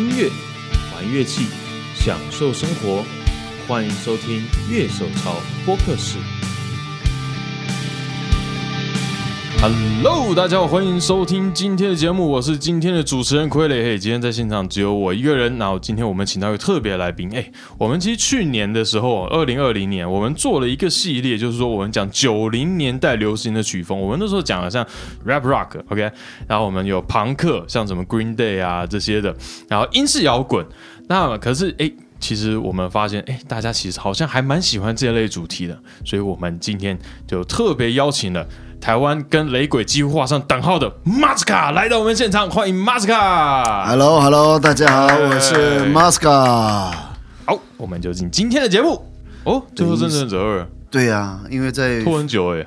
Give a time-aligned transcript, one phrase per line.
[0.00, 0.30] 音乐，
[0.94, 1.44] 玩乐器，
[1.94, 3.04] 享受生活。
[3.68, 6.16] 欢迎收听乐手潮播客室。
[9.62, 13.84] Hello，大家好，欢迎收听今天的节目，我是今天的主持人傀儡。
[13.84, 15.58] 嘿，今天在现场只有我一个人。
[15.58, 17.30] 然后今天我们请到一个特别来宾。
[17.36, 24.00] 哎，我们其实去年的时候，二零二零年，我们做了一个系列，就是说我们讲九零年代流行的曲风。
[24.00, 24.82] 我们那时候讲了像
[25.26, 26.10] rap rock，OK，
[26.48, 29.36] 然后我们有朋克，像什么 Green Day 啊这些的，
[29.68, 30.64] 然后英式摇滚。
[31.06, 38.48] 那可是哎，其实我们发现，哎，大家其实好像还蛮喜欢这类主题的，所以我们今天就特别邀请了。
[38.80, 43.86] 台湾跟雷鬼几乎画上等号的马斯卡来到我们现场，欢迎马斯卡。
[43.86, 46.30] Hello，Hello，大家好，我是马斯卡。
[47.44, 49.04] 好，我们就进今天的节目。
[49.44, 50.62] 哦，最后《真正者二》。
[50.90, 52.66] 对呀，因为在拖很久哎。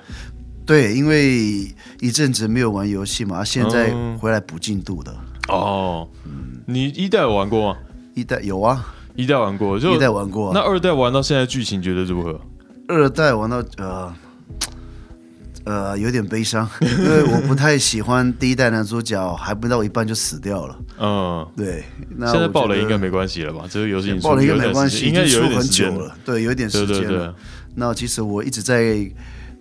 [0.67, 1.67] 对，因为
[1.99, 5.11] 一阵子没有玩游戏嘛，现在回来补进度的。
[5.47, 7.79] 哦，嗯，你一代有玩过吗？
[8.13, 10.51] 一代有啊，一代玩过，就一代玩过。
[10.53, 12.39] 那二代玩到现在剧情觉得如何？
[12.87, 14.13] 二代玩到呃。
[15.65, 20.77] 呃，有点悲伤， 因为我不太喜欢第一代男主角，还不到一半就死掉了。
[20.99, 21.83] 嗯，对。
[22.17, 23.65] 那现在爆雷应该没关系了吧？
[23.69, 26.15] 这个游戏爆雷应该没关系，应该有很久了。
[26.25, 27.33] 对，有点时间了。
[27.75, 29.09] 那其实我一直在。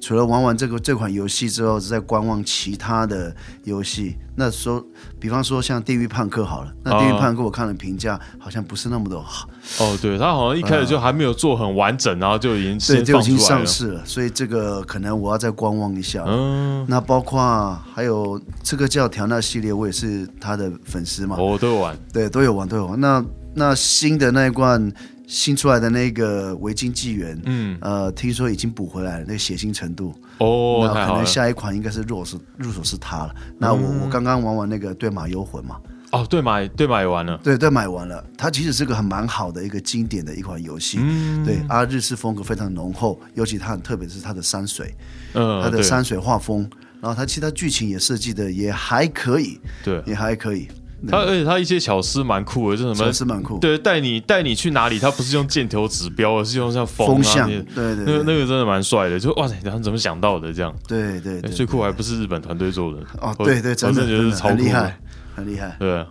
[0.03, 4.17] 除了玩完这个这款游戏之后，是在观望其他的游戏。
[4.34, 4.84] 那说，
[5.20, 9.48] 比方说像《地狱判客》好了，那《地狱判客》我看了评价，好像不是那么的好。
[9.78, 16.25] 哦，对，他好像一开始就还没有做很完整，然后就已经对就已经上市了，所以这个可能我要再观望一下。
[16.27, 21.36] 嗯，那包括还有这个叫调纳系列，我也是他的粉丝嘛。
[21.39, 22.98] 哦，都有玩，对，都有玩，都有玩。
[22.98, 24.92] 那那新的那一罐。
[25.25, 30.12] 新出来的那个维京纪元，嗯，呃，听说已经补回来了，那个血腥程度。
[30.36, 33.34] 哦，那可能下一款应该是入手入手是它了。
[33.56, 35.77] 那我我刚刚玩完那个对马幽魂嘛，
[36.11, 40.98] 哦，对马对马也玩了，对对买完了，它其实是个很蛮好的一个经典的一款游戏，
[41.46, 44.95] 对，啊，日式风格非常浓厚，尤其它很特别是它的山水，
[45.33, 46.68] 嗯，它的山水画风，
[47.01, 50.68] 然后它其他剧情也设计的也还可以，对，也还可以。
[51.08, 60.52] 他而且他一些巧思蛮酷的，就什么巧思蛮酷，对，带你带你去哪里，他不是用箭头指标，而是用像风向，对对，那个那个真的蛮帅的，就哇塞，他怎么想到的？
[60.52, 60.74] 这样？
[60.86, 62.98] 对对，最酷还不是日本团队做的。
[63.20, 64.98] 哦，对对，真的觉得是超厉害，
[65.35, 66.07] 很厉害，对。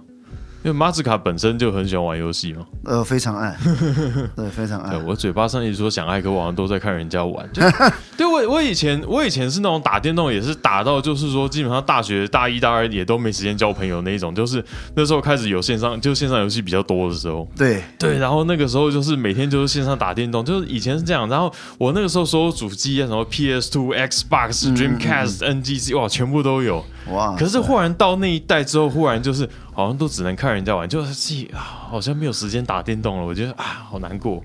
[0.63, 3.57] 因为马斯卡本身就很喜欢玩游戏嘛，呃，非常爱，
[4.35, 4.95] 对，非常爱。
[4.97, 7.49] 我嘴巴上一直说想爱，可网上都在看人家玩。
[8.15, 14.35] 对我，我以前我以前是那种打电动，也是打到就是说，基本上大学大一、大二也都没时间交朋友那一种。
[14.35, 14.63] 就是
[14.95, 17.47] 那时候开始有线上，就线上游戏比较多的时候。
[17.57, 21.27] 对对，然后那个时候就是每天就是线上打电动，就是以前是这样。
[21.27, 26.85] 然后我那个时候所有主机啊，什么 PS Two、Xbox、Dreamcast、NGC，哇，全部都有。
[27.09, 27.35] 哇！
[27.37, 33.25] 可是忽然到那一代之后，忽然就是好像都只能看人家玩，就是自己啊，好像没有时间打电动了。
[33.25, 34.43] 我觉得啊，好难过。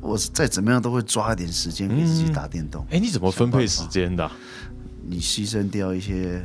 [0.00, 2.86] 我再怎么样都会抓一点时间给自己打电动。
[2.90, 4.30] 哎，你怎么分配时间的？
[5.08, 6.42] 你牺牲掉一些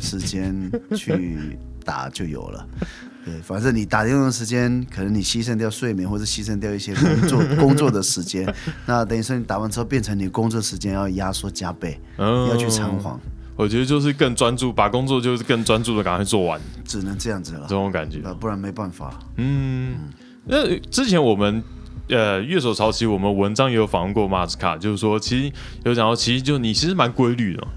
[0.00, 2.66] 时间去打就有了。
[3.24, 8.52] 对，反正你打电动的时间，可能你牺牲掉睡眠，或者牺牲掉一些工作工作的时间，
[8.84, 13.16] 那等于说你打完之后变成你工作时间要压缩加倍，要去偿还。
[13.54, 19.18] 我觉得就是更专注，把工作就是更专注的赶快做完，只能这样子了，这种感觉，不然没办法。
[19.36, 20.10] 嗯，
[20.44, 21.62] 那之前我们
[22.08, 25.52] 呃乐手潮期，我们文章也有访问过马斯卡，就是说其实
[25.84, 27.68] 有讲到，其实就你其实蛮规律的，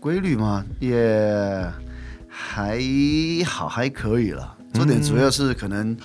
[0.00, 0.66] 规律吗？
[0.80, 1.72] 也
[2.28, 2.80] 还
[3.46, 4.56] 好，还可以了。
[4.74, 5.96] 重点主要是可能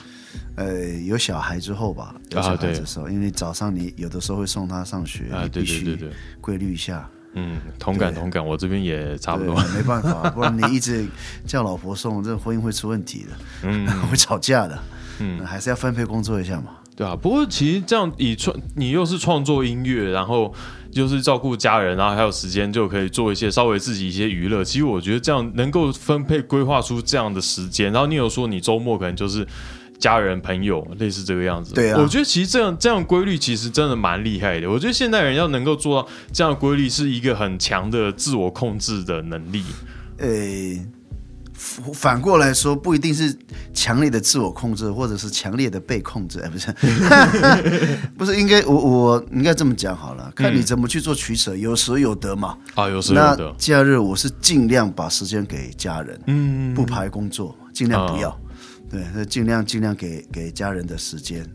[0.56, 6.10] 呃有小孩之后吧，有小孩的时候，因为早上你有的时候会送他上学，啊，对对对对，
[6.40, 7.10] 规律一下。
[7.34, 9.56] 嗯，同感同感，我这边也差不多。
[9.76, 11.08] 没办法， 不然你一直
[11.46, 13.30] 叫老婆送，这婚姻会出问题的，
[13.64, 14.78] 嗯， 会吵架的，
[15.20, 16.72] 嗯，还是要分配工作一下嘛。
[16.96, 20.54] 对啊，不过其实这样以创，你又是创作音乐，然后
[20.92, 24.64] 又是照顾家人，然后还有时间就可以做一些稍微自己一些娱乐。
[24.64, 29.48] 其实我觉得这样能够分配规划出这样的时间，然后你有说你周末可能就是。
[30.02, 34.70] 家人朋友类似这个样子，对啊，我觉得其实这样这样规律其实真的蛮厉害的。
[34.70, 39.64] 我觉得现代人要能够做到这样的规律，是一个很强的自我控制的能力。
[40.18, 40.28] 呃，
[41.94, 43.38] 反过来说，不一定是
[43.74, 46.40] 强烈的自我控制，或者是强烈的被控制。
[46.40, 46.74] 哎，不是，
[48.18, 52.58] 不是，应该我我应该这么讲好了，看你怎么去做取舍，有舍有得嘛。
[52.74, 53.54] 啊，有舍有得。
[53.60, 58.36] 假日我是尽量把时间给家人，嗯，不排工作，尽量不要。
[58.92, 61.48] 对，那尽量尽量给给家人的时间，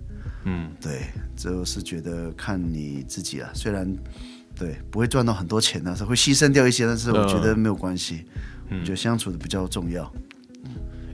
[0.45, 1.03] 嗯，对，
[1.37, 3.51] 就是觉得看你自己啊。
[3.53, 3.87] 虽然
[4.59, 8.25] 对不会赚到很多钱呢，是会牺牲掉一些，但是我觉得没有关系，
[8.71, 10.11] 我觉得相处的比较重要。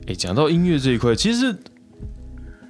[0.07, 1.53] 哎，讲到音乐这一块，其实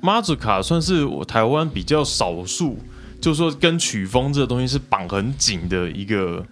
[0.01, 2.79] 马祖卡算是我台湾比较少数，
[3.21, 6.43] 就是说跟曲风这个东西是绑很紧的一个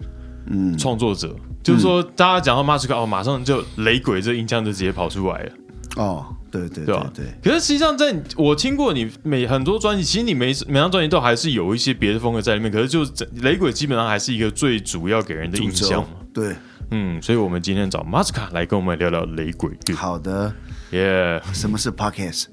[0.46, 1.36] 嗯，创作者。
[1.64, 5.52] 就是说，大家讲到马祖卡，哦，马上就雷鬼这音箱就直接跑出来了。
[5.98, 12.72] 哦，对对对对吧对，可是实际上，在我听过你每很多专辑，其实你每每张专辑都还是有一些别的风格在里面。
[12.72, 16.08] 可是就整雷鬼基本上还是一个最主要给人的印象轴嘛。
[16.34, 16.56] 对，
[16.92, 19.96] 嗯，所以我们今天找马斯卡来跟我们聊聊雷鬼乐。
[19.96, 20.54] 好的。
[20.92, 22.48] 耶、什么是 podcast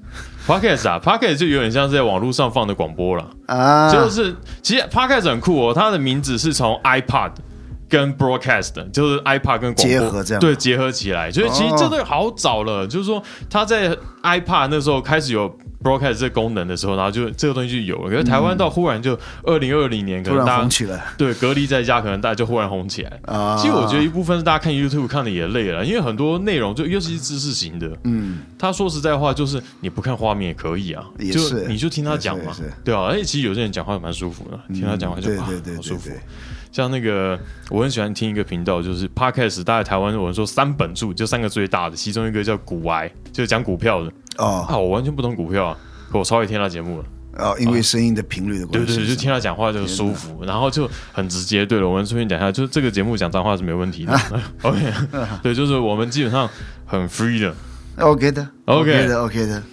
[0.47, 3.29] Podcast 啊，Podcast 就有点像是在网络上放的广播了。
[3.47, 3.91] 啊？
[3.91, 7.33] 就是其实 Podcast 很酷哦，它的名字是从 iPod
[7.89, 12.87] 跟 Broadcast，就是 iPad 跟广播结合这样对结合起来，所以其实哦真的好早了。
[12.87, 15.49] 就是说他在 iPad 那时候开始有
[15.83, 18.09] Broadcast 这个功能的时候，然后就这个东西就有了。
[18.09, 23.19] 可是台湾到忽然就二零二零年，可能大家红起来对隔离在家，可能大家就忽然红起来。
[23.25, 23.57] 啊！
[23.57, 32.53] 其实我觉得一部分是大家看 YouTube 看的也累了，因为很多内容就尤其是知识型的，嗯，他说实在话，就是你不看画面也可以啊，就你就听他讲嘛
[32.83, 33.01] 对啊。
[33.03, 36.21] 而且其实有些人讲话也蛮舒服的，听他讲话就啊对对对好舒服对对。，
[36.71, 37.39] 像那个
[37.69, 45.77] 我很喜欢听一个频道，就是 Podcast，大概台湾我们说三本柱，就三个最大的，其中一个叫股癌，就是讲股票的哦啊，我完全不懂股票啊，
[46.11, 47.05] 可我超爱听他节目了。
[47.37, 51.65] 哦，因为声音的频率的关系，对对对，就听他讲话就舒服，然后就很直接。
[51.65, 54.19] 对了，我们顺便讲一下，就是这个节目讲脏话是没问题的。
[54.63, 54.93] OK，
[55.41, 56.49] 对，就是我们基本上
[56.85, 57.55] 很 free 的。
[57.97, 59.63] OK 的 OK 的 OK 的，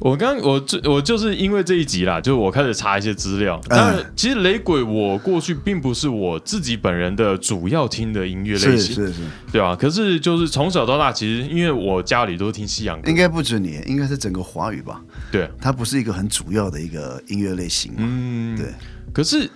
[0.00, 3.60] 我刚我就我就是因为这一集啦，就是我开始查一些资料。
[3.68, 9.20] 当然，其实雷鬼我过去并不是我自己本人的主要听的音乐类是型，是是，
[9.52, 15.02] 对吧、可是就是从小到大，其实因为我家里都听西洋歌应，该不止你，应该是整个华语吧？
[15.30, 17.98] 对，它不是一个很主要的一个音乐类型嘛？
[18.00, 18.66] 嗯，对。
[19.12, 19.50] 可是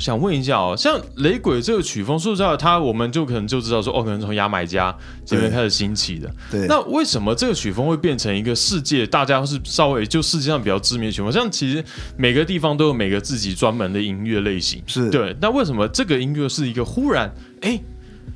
[0.00, 4.92] 想问一下哦，像雷鬼这个曲风，说实在的，它我们就可能就知道说，哦，可能从牙买加
[5.26, 6.28] 这边开始兴起的。
[6.50, 11.30] 对，那为什么这个曲风会变成一个世界大家是稍微就世界上比较知名的曲风？
[11.30, 11.84] 像其实
[12.16, 15.36] 每个地方都有每个自己专门的音乐类型，是对。
[15.40, 17.30] 那为什么这个音乐是一个忽然
[17.60, 17.78] 哎，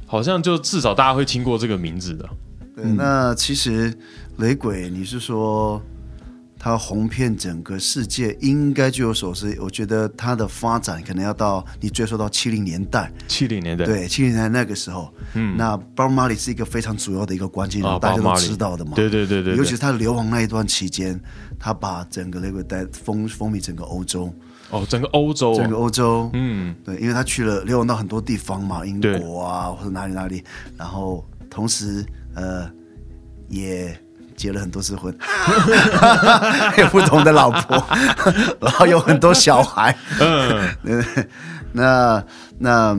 [0.07, 2.29] 好像就至少大家会听过这个名字的？
[2.77, 3.93] 对，那其实
[4.37, 5.81] 雷鬼，你是说
[6.65, 21.21] 它红遍整个世界，应该据我所知，我觉得它的发展可能要到你追溯到七零年代，七零年代，对，七零年代那个时候，嗯，那 Bob Marley 是一个非常主要的一个关键人大家都知道的嘛，对对对对对，尤其是他流亡那一段期间，
[21.59, 24.33] 他把整个那个带风风靡整个欧洲，
[24.71, 25.53] 哦，整个欧洲。
[25.53, 30.43] 哦，整个欧洲，嗯，对，因为他去了流亡到很多地方嘛，英国啊或者哪里哪里，
[30.79, 32.03] 然后同时
[32.35, 32.67] 呃
[33.51, 33.95] 也
[34.37, 35.17] 结了很多次婚，
[36.79, 37.85] 有不同的老婆，
[38.61, 41.05] 然后有很多小孩，嗯，
[41.73, 42.25] 那
[42.59, 42.97] 那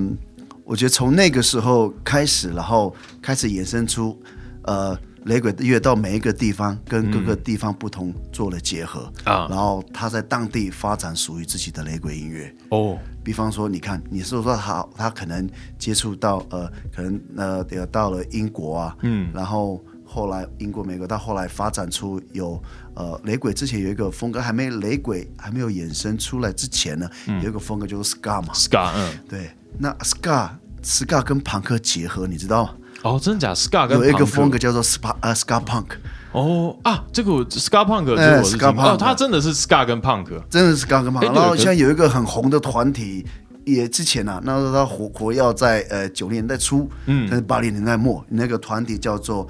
[0.64, 4.20] 我觉得从那个时候开始，然后开始衍生出
[4.64, 9.12] 呃雷鬼乐到每一个地方跟各个地方不同做了结合。
[9.24, 9.48] 啊。
[9.50, 12.54] 然后他在当地发展属于自己的雷鬼音乐。
[12.70, 15.48] 哦，比方说，你看，你是说他他可能
[15.80, 19.84] 接触到呃，可能呃，有到了英国啊，嗯，然后
[20.16, 22.58] 后来英国、美国，到后来发展出有
[22.94, 27.06] 呃雷鬼，之前有一个风格还没雷鬼还没有衍生出来之前呢，
[27.44, 30.50] 有一个风格就是 ska 嘛，ska，嗯，对，那 ska
[30.82, 32.70] ska 跟朋克结合，你知道吗？
[33.04, 35.88] 哦，真的假？ska 跟有一个风格叫做 ska 呃 ska punk，
[36.32, 38.86] 哦啊，这个 ska punk 这哎个我是 ska 听过。
[38.86, 43.26] 哦，punk 它真的是 ska 跟 punk，真的是 ska 跟 punk，哎对然后可现在有一个很红的团体。
[43.66, 49.48] 也之前啊，那时候他活活要在呃九零年代初，嗯，但是八零年代末，那个团体叫做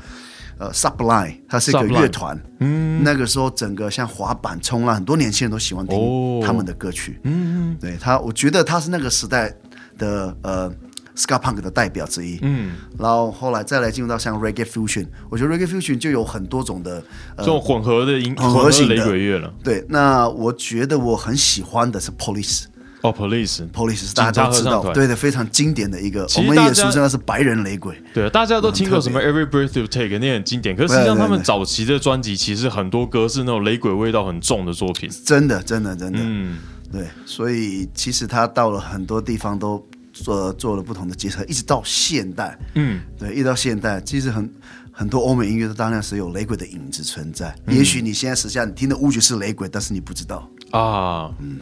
[0.58, 5.90] 呃 Sublime，它是一个乐团，嗯，那个时候整个像滑板、冲浪，很多年轻人都喜欢哦。
[5.90, 9.54] 听他们的歌曲，嗯嗯对他，我觉得他是那个时代
[9.98, 10.70] 的呃
[11.16, 17.04] ska punk 的代表之一，嗯，然后后来再来进入到像 reggae fusion，我觉得 reggae fusion 就有很多种的
[17.36, 19.06] 呃这种混合的音，混混合型的。
[19.06, 19.54] 鬼乐了。
[19.64, 22.66] 对，那我觉得我很喜欢的是 Police。
[23.06, 27.96] 哦，police，Police 是大家都知道，对的，非常经典的一个，其我们也俗称它是白人雷鬼。
[28.14, 30.76] 对，大家都听过什么 Every Breath You Take，那很经典。
[30.76, 35.10] 可是实际上他们早期的专辑其实很多歌是那种雷鬼味道很重的作品。
[35.24, 36.58] 真的，真的，真的，嗯，
[36.92, 44.52] 对，所以其实他到了很多地方都做做了不同的结合，一直到现代，嗯，对，一直到现代，其实很
[44.92, 47.56] 很多欧美音乐都当然是有雷鬼的影子存在。
[47.68, 50.50] 也许你现在时下你听的舞曲是雷鬼，但是你不知道。
[50.72, 51.60] 啊，嗯。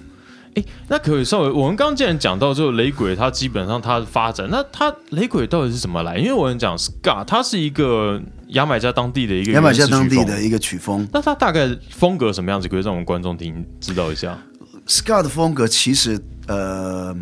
[0.56, 6.18] 哎，那可以稍微，我们刚刚既然讲到就雷鬼，它基本上它的发展，那它雷鬼到底是怎么来？
[6.18, 12.68] 因为我们讲 ska，它是一个牙买加当地的一个牙买加当地的一个曲风那它大概风格什么样子？
[12.68, 14.38] 可以让我们观众听知道一下。
[14.88, 17.16] ，ska 的风格其实呃。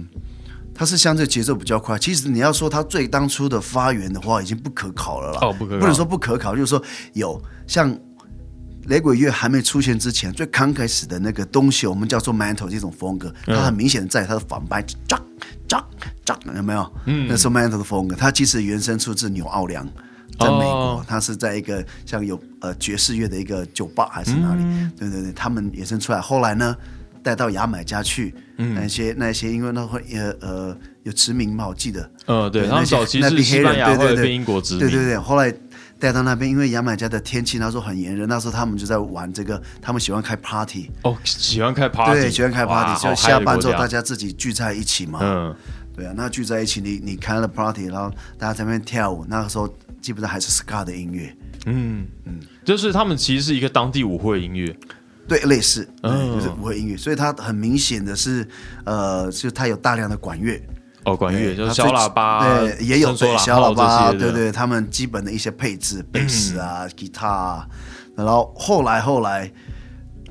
[0.73, 1.95] 它是相对节奏比较快。
[2.00, 5.39] 其实你要说它最当初的发源的话，已经不可考了啦。
[5.43, 6.81] 哦不可考不能说不可考，就是说
[7.13, 7.95] 有像
[8.88, 15.21] 雷鬼乐还没出现之前，最刚开始的那个东西，我们叫做 mantle 这种风格，它很明显的在它的反拍，扎
[15.67, 15.83] 扎
[16.25, 16.93] 扎，有没有？
[17.05, 19.88] 嗯，那是 mantle 的风格，它其实原生出自纽奥良。
[20.39, 24.63] 在美国，它是在一个像有呃爵士乐的一个酒吧还是哪里？
[24.97, 26.19] 对对对，他们衍生出来。
[26.19, 26.75] 后来呢，
[27.21, 32.09] 带到牙买加去，那些那些因为那会呃呃有殖民嘛，我记得。
[32.25, 34.79] 呃，对，然后早期是西班牙或者英国殖民。
[34.79, 35.53] 对对对，后来
[36.01, 40.89] 带到那边，因为牙买加的天气那时候很炎热，那时候他们就在玩这个，他们喜欢开 party。
[41.03, 45.20] 哦，喜欢开 party，对，喜欢开 party，就下班之后大家自己聚在一起嘛。
[45.22, 45.55] 嗯，
[45.96, 49.72] 对啊，那聚在一起，你你开了 party，然后大家在那边跳舞，那个时候。
[50.01, 51.31] 基本上还是 ska 的音乐，
[51.67, 54.75] 嗯嗯，就是他们其实是一个当地舞会音乐，
[55.27, 58.43] 对，类似，嗯，就是舞会音乐，所以它很明显的是，
[58.84, 60.60] 呃，就它有大量的管乐，
[61.03, 67.67] 哦，管乐就是小喇叭，对，也有对小喇叭，对对，他们基本的一些配置， 贝斯啊，吉他，
[68.15, 69.51] 然后后来后来。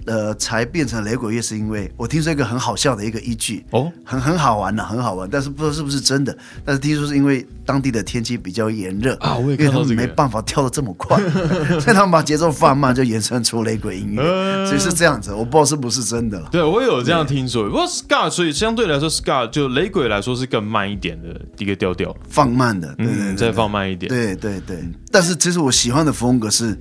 [0.06, 6.36] 呃，才变成雷鬼乐，是因为我听说一个很好笑的一个依据哦，很很好玩的，很好玩，但是不知道是不是真的。
[6.64, 11.20] 但是听说是因为当地的天气比较炎热啊，我也看到没办法跳的这么快，
[11.80, 14.22] 所以他们把节奏放慢，就衍生出雷鬼音乐，
[14.66, 15.32] 所以是这样子。
[15.32, 16.48] 我不知道是不是真的了。
[16.50, 17.64] 对，我有这样听说。
[17.68, 24.08] 不过 ska，所以相对来说，ska 就雷鬼来说是更慢一点的一个调调，放慢的，嗯，再放慢一点。
[24.08, 24.82] 对对对。
[25.12, 26.78] 但是其实我喜欢的风格是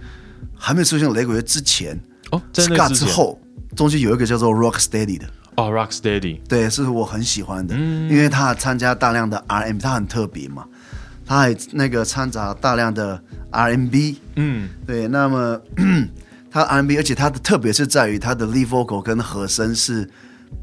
[0.56, 2.00] 还没出现雷鬼乐之前。
[2.32, 3.40] 哦，ska 之后，
[3.76, 5.26] 中间有一个叫做 rock steady 的。
[5.56, 10.66] 哦，rock steady，对，是我很喜欢的，因为他参加大量的 R M，他很特别嘛，
[11.26, 13.22] 他还那个掺杂大量的
[13.52, 15.62] R M B，嗯，对，那么
[16.50, 20.10] 他 R M B，而且他的特别是在于他的 lead vocal 跟和声是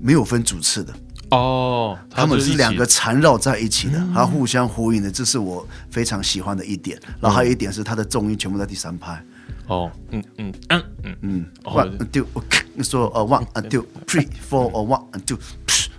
[0.01, 0.95] 没有分主次的。
[1.31, 6.99] 哦，他们是两个缠绕在一起的，他互相呼应的，这是我非常喜欢的一点。
[7.21, 9.23] 然后还有一点是他的重音全部在第三拍。
[9.68, 12.26] 哦，嗯嗯嗯嗯嗯，one two，
[12.84, 15.38] 说呃 one two three four，呃 one two，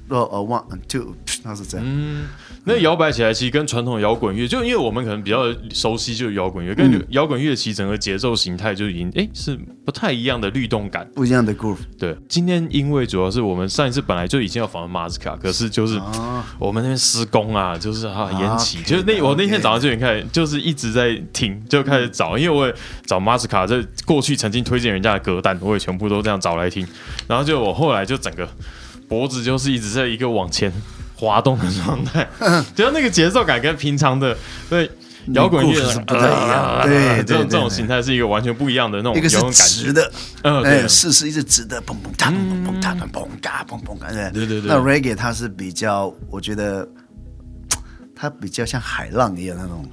[0.09, 1.87] 说呃 one two，它是这样。
[2.68, 5.44] 嗯，那摇摆起来其实跟传统摇滚乐，就因为我们可能比较
[5.74, 11.80] 熟悉，就是摇滚乐，跟摇滚乐其实整个节奏形态就已经哎是不太一样的律动感，不一样的 groove。
[12.00, 16.00] 对，今天因为主要是我们上一次本来就已经要访问马斯卡，可是就是
[16.58, 22.74] 我们那边施工啊，就是啊延期，就是那我那天早上就已经开始，就是一直在听，就开始找，因为我也
[23.06, 23.58] 找马斯卡。
[23.58, 26.88] 把这过去曾经推荐人家的歌单，我也全部都这样找来听，
[27.28, 28.48] 然后就我后来就整个
[29.10, 30.72] 脖子就是一直在一个往前
[31.18, 32.28] 滑动的状态，
[32.76, 34.38] 觉得那个节奏感跟平常的
[34.70, 34.90] 对
[35.34, 40.12] 摇滚乐是不太一样，对这种这种形态是一个完全不一样的那种，一个是直的，
[40.44, 46.88] 嗯，对，是是一直直的，砰砰哒砰砰哒砰砰哒砰砰哒，对对对，那 reggae 它是比较，我觉得
[48.16, 49.86] 它比较像海浪一样那种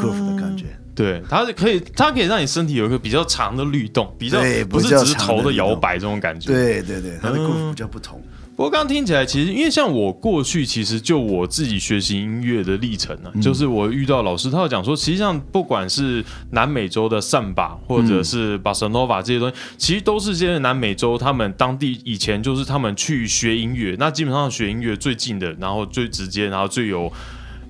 [0.00, 0.66] groove 的感觉。
[0.94, 6.50] 对，它是可以，它可以让你身体有一个比较长的律动，比较不是只是头的摇摆这种感觉。
[6.52, 8.20] 对对对，它的故事比较不同。
[8.58, 27.12] 不过刚刚听起来，其实因为像我过去，其实就我自己学习音乐的历程呢，就是我遇到老师，他有讲说，实际上不管是南美洲的扇巴，或者是巴塞诺瓦这些东西，其实都是这些南美洲他们当地以前就是他们去学音乐，那基本上学音乐最近的，然后最直接，然后最有。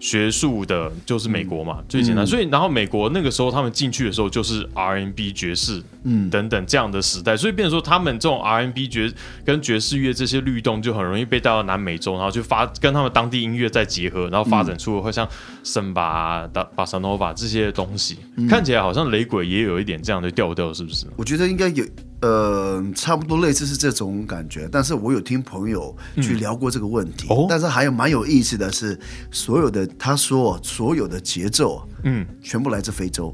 [0.00, 2.26] 学术的就是美国嘛，最简单。
[2.26, 7.36] 所以，然后美国那个时候他们进去的时候，就是 R N B 爵士，嗯，等等这样的时代。
[7.36, 9.12] 所以，变成说他们这种 R N B 爵
[9.44, 15.28] 跟爵士乐这些律动，就很容易被带到南美洲，然后去发跟他们当地音乐再结合，然后发展出会像
[15.62, 18.18] 森巴、巴巴萨诺瓦这些东西。
[18.48, 21.06] 看起来好像雷鬼也有一点这样的调调，是不是？
[21.16, 21.84] 我觉得应该有。
[22.20, 27.26] 呃，差不多类似是这种感觉，但是我有听朋友去聊过这个问题。
[27.28, 28.98] 哦，但是还有蛮有意思的是，
[29.30, 33.32] 所有的他说所有的节奏，嗯，全部来自非洲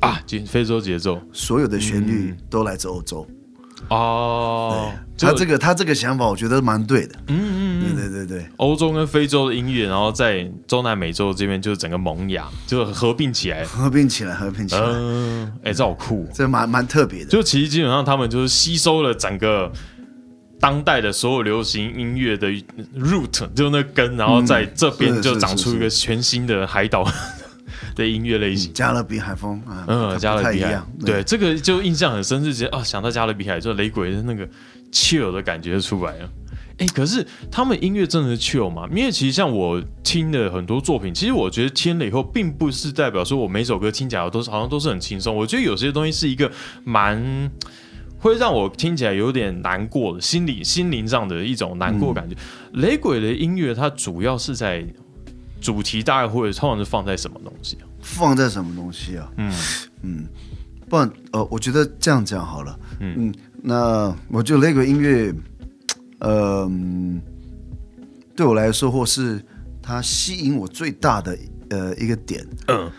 [0.00, 3.26] 啊，非洲节奏，所有的旋律都来自欧洲。
[3.88, 7.14] 哦，他这个他这个想法，我觉得蛮对的。
[7.26, 14.80] 嗯嗯，对对对对，欧洲跟非洲的音乐，然后在中南美洲这边就是整个萌芽，就合并起来，合并起来，合并起来。
[14.82, 17.30] 嗯，哎，这好酷，这蛮蛮特别的。
[17.30, 19.70] 就其实基本上他们就是吸收了整个
[20.58, 22.48] 当代的所有流行音乐的
[22.96, 27.06] root，就那根，然后在这边就长出一个全新的海岛。
[27.94, 34.48] 的音乐类型，加勒比海风啊，嗯，加勒比海，对，这个就印象很深，是觉得啊，想到加勒比海，就雷鬼的那个
[34.90, 36.30] chill 的感觉就出来了。
[36.78, 38.88] 哎，可是他们音乐真的是 chill 吗？
[38.90, 45.36] 因为其实像我听的很多作品，其实我觉得听了以后，并不是代表说我每首歌听起来都是好像都是很轻松。
[45.36, 46.50] 我觉得有些东西是一个
[46.84, 47.50] 蛮
[48.18, 52.34] 会让我听起来有点难过的，心理心灵上的一种难过感觉。
[52.72, 54.82] 雷鬼的音乐，它主要是在。
[55.62, 57.86] 主题大概会通常是放在什么东西啊？
[58.00, 59.30] 放在什么东西啊？
[59.36, 59.52] 嗯
[60.02, 60.26] 嗯，
[60.88, 62.78] 不然呃，我觉得这样讲好了。
[62.98, 65.32] 嗯嗯那我觉得那个音乐，
[66.18, 67.22] 呃，嗯
[68.34, 69.40] 对我来说，或是
[69.80, 71.38] 它吸引我最大的
[71.70, 72.90] 呃一个点，嗯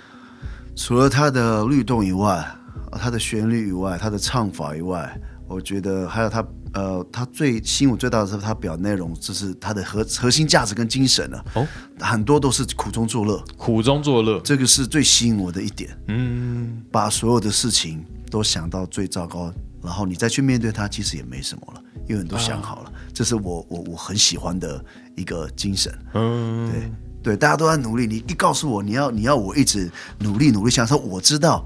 [0.76, 2.44] 除了它的律动以外，
[2.92, 6.42] 呃它的旋律以外，它的唱法以外，我觉得还有它
[6.74, 11.68] 呃，他最吸引我最大的是他表内容，就是他的核核心价值跟精神了、哦，
[12.00, 15.96] 很多都是苦中作乐，苦中作乐，这个是最吸引我的一点。
[16.08, 22.92] 嗯，把所有的事情都想到最糟糕，然后你再去面对它，其实也没什么了，因为你都想好了。
[23.14, 24.84] 这是我我我很喜欢的
[25.16, 25.94] 一个精神。
[26.16, 31.64] 嗯，对对，大家都在努力，你一告诉我你要你要我一直努力努力向上，我知道，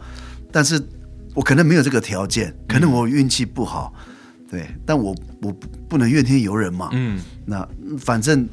[0.51, 0.81] 但是
[1.33, 3.93] 我可能没有这个条件，可能我运气不好，
[4.49, 6.89] 对，但我我不不能怨天尤人嘛。
[6.93, 7.67] 嗯，那
[7.99, 8.47] 反正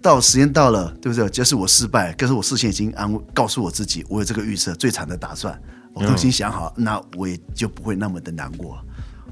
[0.00, 1.28] 到时间到了，对不对？
[1.28, 5.60] 即使我失败，可是我事先已经安慰告诉我自己，我有这个预测，最惨的打算，
[5.92, 8.78] 我都已经想好，那我也就不会那么的难过。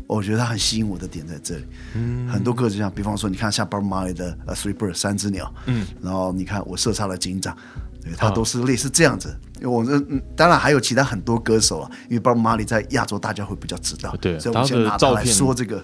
[0.06, 7.56] 我觉得它很吸引我的点在这里，嗯，很多歌就像，比方说，你看像 Bob Marley 的呃 Three Birds 三只鸟，嗯，然后你看我射杀了警长，
[8.04, 9.34] 对，它都是类似这样子。
[9.56, 15.34] 因为我们、嗯、当然还有其他很多歌手啊，因为 Bob Marley 在亚洲大家会比较知道，对所以我们先拿他来照片。
[15.34, 15.82] 说这个，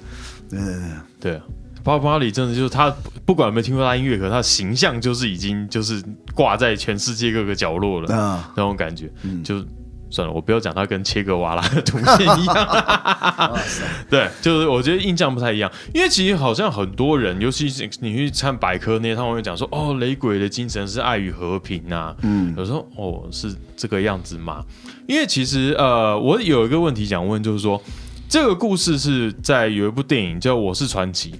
[0.52, 1.36] 嗯，对。
[1.36, 1.42] 啊。
[1.82, 6.02] 巴巴里真的就是他，不管有没有听过他音乐，可他的形象就是已经就是
[6.34, 8.52] 挂在全世界各个角落了，啊。
[8.54, 9.42] 那种感觉，嗯。
[9.42, 9.64] 就
[10.10, 12.78] 算了，我不要讲他跟切格瓦拉的图片一样，
[14.10, 24.64] 对，就是我觉得印象不太一样，因为其实好像很多人，尤其是你去看百科那些，他们会讲说，哦，雷鬼的精神是爱与和平啊，嗯，有时候哦是这个样子嘛，
[25.06, 27.80] 因为其实呃，我有一个问题想问，就是说
[28.28, 31.34] 这个故事是在有一部电影叫《我是传奇》，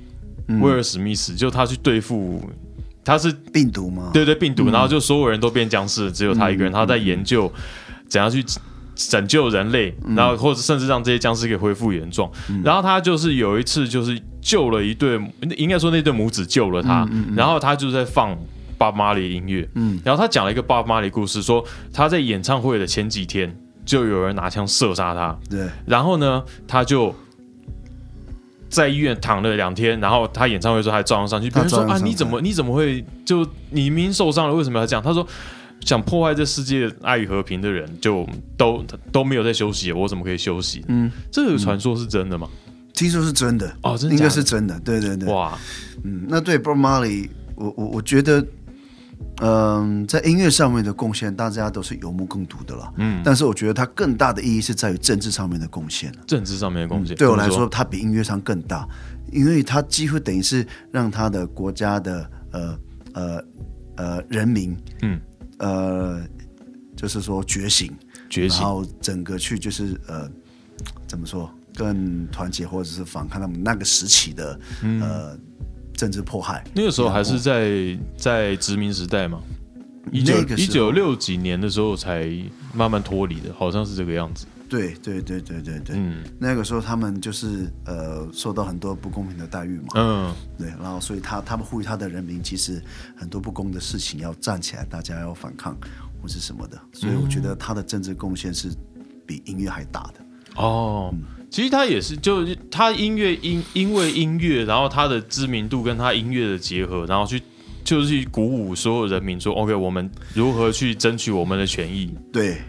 [0.61, 2.43] 威尔史密斯就他去对付，
[3.05, 4.11] 他是病毒吗？
[4.13, 7.51] 对对病毒，然后就所有人都变僵尸，只有他一个人，他在研究
[8.11, 8.45] 怎样去
[8.95, 12.31] 拯救人类，然后或者甚至让这些僵尸可以恢复原状。
[12.63, 15.19] 然后他就是有一次就是救了一对，
[15.57, 18.37] 应该说那对母子救了他，然后他就在放。
[18.81, 27.15] 爸妈的音乐，嗯，然后他讲了一个爸妈的故事，说他在演唱会的前几天就有人拿枪射杀他，对，然后呢，他就
[28.71, 31.51] 在医院躺了两天，然后他演唱会的时候还照样上去。
[31.51, 35.03] 别人说啊，你怎么你怎么会就你明明受伤了，为什么要这样？
[35.03, 35.29] 他说
[35.81, 40.85] 想破坏这世界爱与和平的人就都都没有在休息，我怎么可以休息？
[40.89, 42.49] 嗯，这个传说是真的吗？
[42.93, 45.59] 听说是真的哦真的应该是真的，对对对，哇，
[46.05, 48.45] 嗯，那对 Bob Marley，我我我觉得，
[49.41, 56.13] 嗯、在音乐上面的贡献，大家都是有目共睹的了，嗯，但是我觉得他更大的意义是在于政治上面的贡献。
[56.27, 58.87] 政治上面的贡献、对我来说，他比音乐上更大，
[59.33, 62.79] 因为他几乎等于是让他的国家的呃
[63.15, 63.45] 呃
[63.97, 65.19] 呃人民，嗯
[65.61, 66.21] 呃，
[66.97, 67.91] 就是说觉醒，
[68.29, 70.29] 觉醒然后整个去就是呃
[71.07, 75.39] 怎么说更团结，或者是反抗他们那个时期的、呃
[75.93, 76.65] 政治迫害。
[76.75, 79.43] 那个时候还是在在殖民时代嘛，
[80.11, 82.27] 一九一九六几年的时候才
[82.73, 84.47] 慢慢脱离的，好像是这个样子。
[84.71, 86.25] 对对对对对对，嗯。
[86.39, 92.81] 那个时候他们就是呃受到很多不公平的待遇嘛，嗯，对，然后所以他他们呼吁他的人民，其实
[93.17, 95.77] 很多不公的事情要站起来，大家要反抗
[96.23, 98.71] 或是什么的，所以我觉得他的政治贡献是
[99.27, 100.15] 比音乐还大的。
[100.57, 101.15] 哦，
[101.51, 107.41] 其实他也是，就是他音乐因因为音乐，然后他的知名度跟他音乐的结合，然后去
[107.83, 112.15] 就是去鼓舞所有人民说，OK，我们如何去争取我们的权益。
[112.33, 112.61] 对，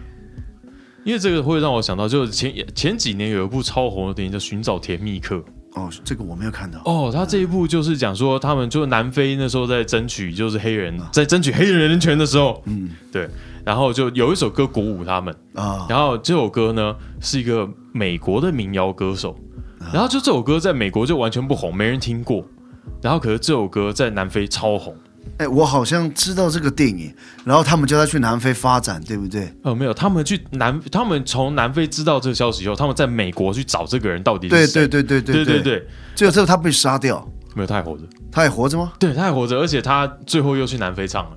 [1.03, 5.35] 因为这个会让我想到，就是前前几年有一部超红的电影叫《寻找甜蜜客》。
[5.73, 6.81] 哦，这个我没有看到。
[6.83, 13.29] 哦，他这一部就是讲说，他们就南非那时候在争取，就是黑人在争取黑人人权的时候，嗯，对，
[13.63, 19.33] 然后就有一首歌鼓舞他们，啊，然后这首歌呢是一个美国的民谣歌手，
[19.93, 22.43] 然后就这首歌在美国就完全不红，没人听过，
[23.01, 24.93] 然后可是这首歌在南非超红。
[25.41, 27.11] 哎，我好像知道这个电影，
[27.43, 29.51] 然后他们叫他去南非发展，对不对？
[29.63, 34.87] 呃，没有，他们去南，他们从南非知道这个消息以后，他们在美国去找这个人到底是对谁。
[34.87, 38.93] 对对对对对对对，最后最后他被杀掉，没有他还活着，他还活着吗？
[38.99, 41.31] 对，他还活着，而且他最后又去南非唱了。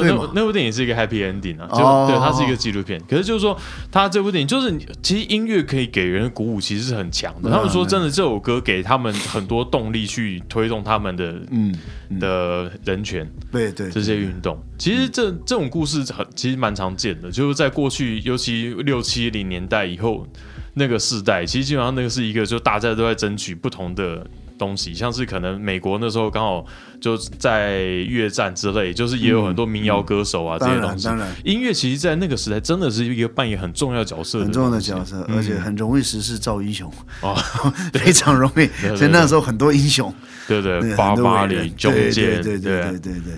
[0.00, 3.00] 就那部那部电影是一个 happy ending 啊，就、哦对，它是一个纪录片。
[3.08, 3.56] 可是就是说，
[3.90, 7.50] 他这部电影就是其实音乐可以给人的鼓舞，其实是很强的。
[7.50, 11.74] 嗯他们说真的，这首歌给他们很多动力去推动他们的嗯，
[12.18, 14.58] 的人权对对，这些运动。
[14.78, 20.26] 其实这这种故事很其实蛮常见的，就是在过去，尤其六七零年代以后
[20.74, 24.26] 那个世代，其实基本上那个是一个就大家都在争取不同的
[24.62, 26.64] 东西，像是可能美国那时候刚好
[27.00, 31.08] 就在越战之类，就是也有很多民谣歌手啊、这些东西。
[31.08, 31.34] 然当然。
[31.44, 36.88] 音乐其实，在那个时代真的是一个扮演很重要的角色，很重要的角色，而且很容易时势造英雄，
[37.22, 37.34] 哦，
[37.92, 38.66] 非常容易。
[38.96, 40.14] 所以那时候很多英雄，
[40.46, 42.82] 对对，对巴很多伟人巴里、中对介，对对对。
[42.82, 43.32] 对对对。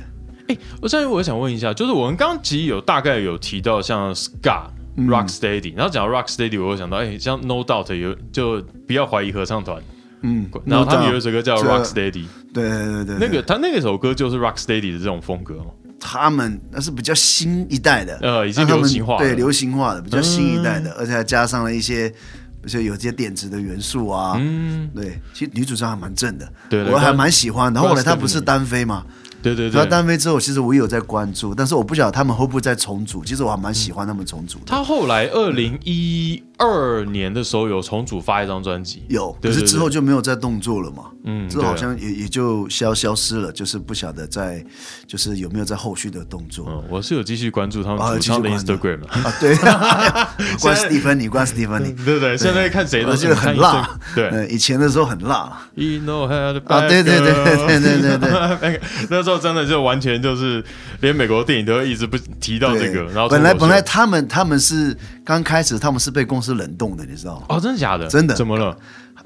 [0.49, 4.67] 哎，我现在我想问一下，就是我们刚刚其实有大概有提到像 ska、
[4.99, 9.83] rock steady，然后讲到 rock steady，我会想到，哎，像 No Doubt 有就不要怀疑合唱团，
[10.25, 15.67] 嗯，然后他们有一首歌叫 Rock Steady，对对对对，那个他那个首歌就是 Rock Steady 的这种风格哦。
[16.01, 22.17] 他们那是比较新一代的，呃已经流行化对流行化的，比较新一代的，而且还加上了一些，比
[22.63, 24.37] 如说有些电子的元素啊。
[24.39, 29.05] 嗯，对，其实女主唱还蛮正的，对对我还蛮喜欢然后后来她不是单飞嘛？
[29.45, 29.81] 对对对。
[29.81, 29.95] 他。
[29.95, 33.23] 单飞之后，其实我也有在关注，但是我不晓得他们会不会再重组。
[33.25, 34.65] 其实我还蛮喜欢他们重组的。
[34.67, 41.05] 他后来二零一二年的时候有重组发一张专辑，有，可是之后就没有再动作了嘛。
[41.27, 44.65] 嗯之后好像也也就消消失了，就是不晓得在，
[45.07, 46.67] 就是有没有在后续的动作。
[46.69, 49.57] 嗯，我是有继续关注他啊们主唱的 Instagram，啊，对，
[50.61, 54.29] 关斯蒂芬妮，关斯蒂芬妮，对对，现在看谁都我记得很辣，对。
[54.29, 58.59] 呃，以前的时候很辣，，You know how to 啊对对对对对对对。
[58.61, 60.65] 对 那时候真的就完全就是
[61.01, 67.47] 连美国电影都会一直不提到这个，然后本来本来他们他们是刚开始他们是被公司冷冻的，你知道吗？
[67.49, 68.07] 哦，真的假的？
[68.09, 68.77] 真的怎么了？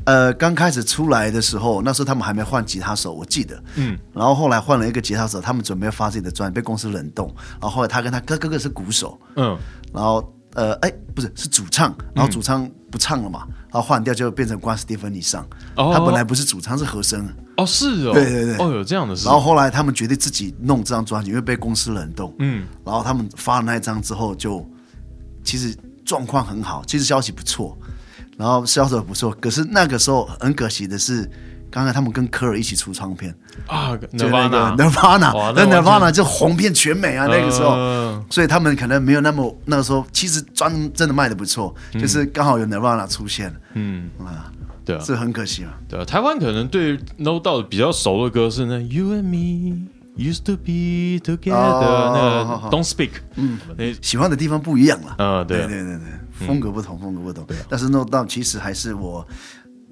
[0.05, 3.61] 呃，刚开始出来的时候，那时候他们还没换吉他手，我记得。
[3.75, 7.35] 嗯，然后后来换了一个吉他手，他们准备发自己的专辑，被公司冷冻。
[7.61, 9.59] 然后后来他跟他哥哥哥是鼓手，嗯，
[9.93, 15.47] 然后呃，哎，不是是主唱，然后主唱不唱了嘛，然后换掉就变成关斯蒂芬尼上。
[15.77, 17.33] 哦他本来不是主唱，是和声。
[17.57, 22.35] 哦是哦，对对对哦有这样的事然，后后来他们决定自己弄这张专辑，因为被公司冷冻。
[22.41, 24.69] 嗯，然后他们发了那一张之后就，
[25.45, 25.73] 其实
[26.05, 27.79] 状况很好，其实消息不错，
[28.37, 29.31] 然后销售也不错。
[29.41, 31.31] 可是那个时候很可惜的是，
[31.71, 33.35] 刚才他们跟科尔一起出唱片。
[33.67, 37.71] 啊就那个，Nirvana，Nirvana，那 Nirvana 就红遍全美啊，那个时候。
[37.77, 37.99] 嗯
[38.31, 42.01] 所以他们可能没有那么那个时候，其实专真的卖的不错，嗯。
[42.01, 43.55] 就是刚好有 Nirvana 出现。
[43.75, 44.53] 嗯，啊，
[44.85, 45.71] 对啊，这很可惜嘛。
[45.89, 55.15] 对啊，台湾可能对 No Doubt 比较熟的歌是那 You and Me Used to Be Together，哦那 Don't Speak，嗯，那喜欢的地方不一样了。
[55.25, 55.45] 啊。
[55.45, 57.47] 对对对对对，风格不同，风格不同。
[57.69, 59.27] 但是 No Doubt 其实还是我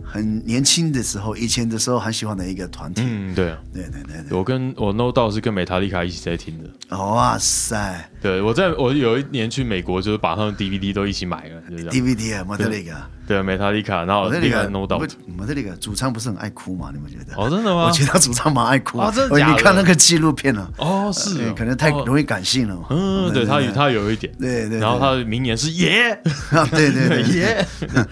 [0.05, 3.03] 很年轻的时候，以前的时候很喜欢的一个团体。
[3.05, 6.97] 嗯对啊，对对对对，我跟我 No Doubt 是跟美塔丽卡一起在听的。
[6.97, 11.93] 哇塞对，我在我有一年去美国，就是把他们 DVD 都一起买了，就这样。
[11.93, 16.91] ，DVD 啊，莫特里卡，对，美塔丽卡，然后另外 No 不 Doubt。，莫特里克主唱不是很爱哭吗？
[16.95, 17.35] 你们觉得？
[17.37, 17.91] 哦，真的吗我？
[17.91, 22.87] 觉得他主唱蛮爱哭啊真的你看那个纪录片了，哦，是可能太哦容易感性了嘛。
[22.91, 27.67] 嗯，对他有他有一点，对对，然后他的名言是耶他 对对对 耶。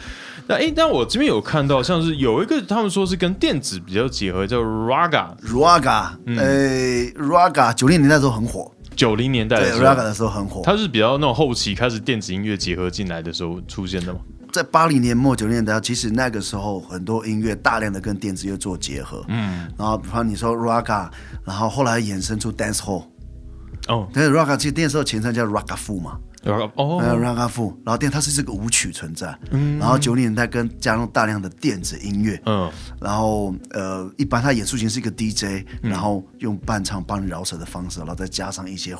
[0.48, 6.38] 那哎，但我这边有看到，像是有一个他们说是跟电子比较结合，叫 Raga，，Raga，嗯。
[6.38, 6.46] 呃
[7.22, 10.62] ，Raga 九零年代的时候很火，九零年代，Raga 的时候很火。
[10.64, 14.20] 它是比较那种后期开始电子音乐结合进来的时候出现的吗？
[14.52, 21.08] 在八零年末九零年代，其实那个时候很多音乐大量的跟电子乐做结合，嗯，然后比方你说 Raga，
[21.44, 23.02] 然后后来衍生出 Dance Hall，
[23.88, 26.98] 哦，但是 Raga 其实那时候前身叫 Raga Fu 嘛，哦。
[27.00, 29.78] 呃 Raga Fu，然后电它是这个舞曲存在，嗯。
[29.78, 32.70] 然后九零年代跟加入大量的电子音乐，嗯。
[33.00, 38.96] 然后呃，一般他演出前是一个 DJ，、然后用伴唱帮你饶舌的方式，然后再加上一些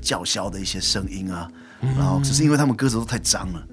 [0.00, 1.48] 叫嚣的一些声音啊，
[1.80, 3.66] 然后只是因为他们歌词都太脏了，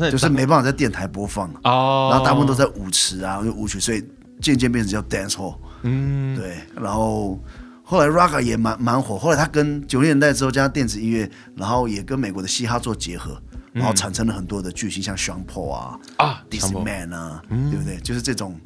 [0.10, 4.04] 就是没办法在电台播放，哦，然后大部分都在舞池啊，用舞曲，所以
[4.40, 5.56] 渐渐变成叫 dance hall。
[5.82, 6.36] 嗯。
[6.36, 7.38] 对，然后
[7.88, 13.40] 后来 Raga 也蛮蛮火，后来他跟九零年代之后加上电子音乐，然后也跟美国的嘻哈做结合，
[13.72, 17.96] 然后产生了很多的巨星，像 Sean Paul 啊、啊 d i 强 s 迫 Man 啊，对不对？
[17.98, 18.60] 就是这种。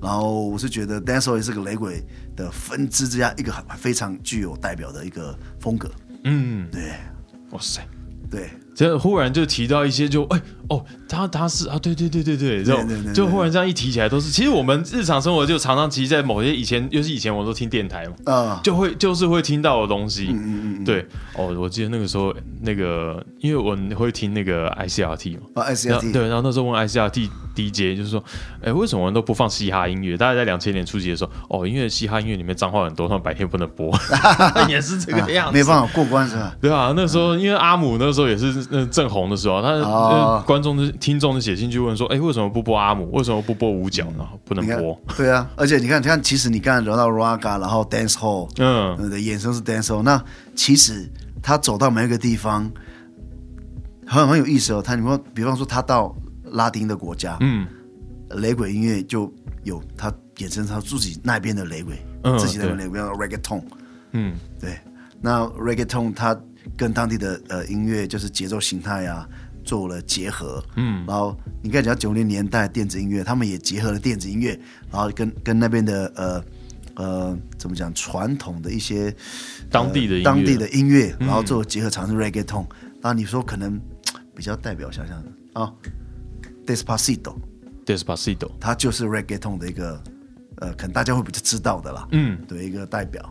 [0.00, 2.04] 然后我是觉得 dance hall 也是个雷鬼
[2.36, 5.90] 的分支之下一个很非常具有代表的一个风格。
[6.22, 6.92] 嗯，对
[7.50, 7.84] 哇塞。
[8.30, 28.22] 对，就忽然就提到一些就哎哦，他他是啊，对对对对对，这种对对对就忽然这样一提起来都是，其实我们日常生活就常常其实，在某些以前，尤其以前我都听电台嘛，啊、就会就是会听到的东西，嗯嗯嗯，对哦，我记得那个时候那个，因为我会听那个 ICRT 嘛，啊 ICRT，对，然后那时候问 ICRT DJ 就是说，
[28.62, 30.16] 哎，为什么都不放嘻哈音乐？
[30.16, 33.90] 大概在两千年初期的时候，哦，因为嘻哈音乐里面脏话很多，他们白天不能播，
[34.68, 36.54] 也是这个样子，没办法过关是吧？
[36.60, 43.10] 对啊，那时候因为阿姆那时候也是那正红的时候，他、哦呃观众的听众就写信去问说，哎，为什么不播阿姆？
[43.12, 44.04] 为什么不播五角？
[44.18, 50.22] 然后不能播？，对啊，而且你看，你看，其实你刚才聊到 Raga，然后 Dance Hall，嗯呃的衍生是 Dance Hall，那
[50.54, 51.10] 其实
[51.42, 52.70] 他走到每一个地方，
[54.06, 54.82] 很很有意思哦。
[54.82, 56.14] 他你说，比方说他到
[56.56, 57.66] 拉丁的国家，嗯。
[58.30, 63.62] 雷鬼音乐就有他衍生他自己那边的雷鬼，嗯自己那边雷鬼，叫 reggaeton。
[64.10, 64.34] 嗯。
[64.58, 64.76] 对，
[65.20, 66.36] 那 reggaeton 它
[66.76, 69.28] 跟当地的呃音乐就是节奏形态啊
[69.62, 74.58] 做了结合，嗯，然后你看讲九零年代电子音乐，他们也结合了电子音乐，
[74.90, 76.44] 然后跟跟那边的呃
[76.96, 79.14] 呃怎么讲传统的一些
[79.70, 82.66] 当地的当地的音乐，然后做结合尝试 reggaeton。
[83.00, 83.80] 那你说可能
[84.34, 85.72] 比较代表，想想啊
[86.66, 90.02] ，Despacito，，Despacito，它就是 reggaeton 的一个
[90.56, 93.22] 呃，可能大家会比较知道的啦，嗯，对一个代表。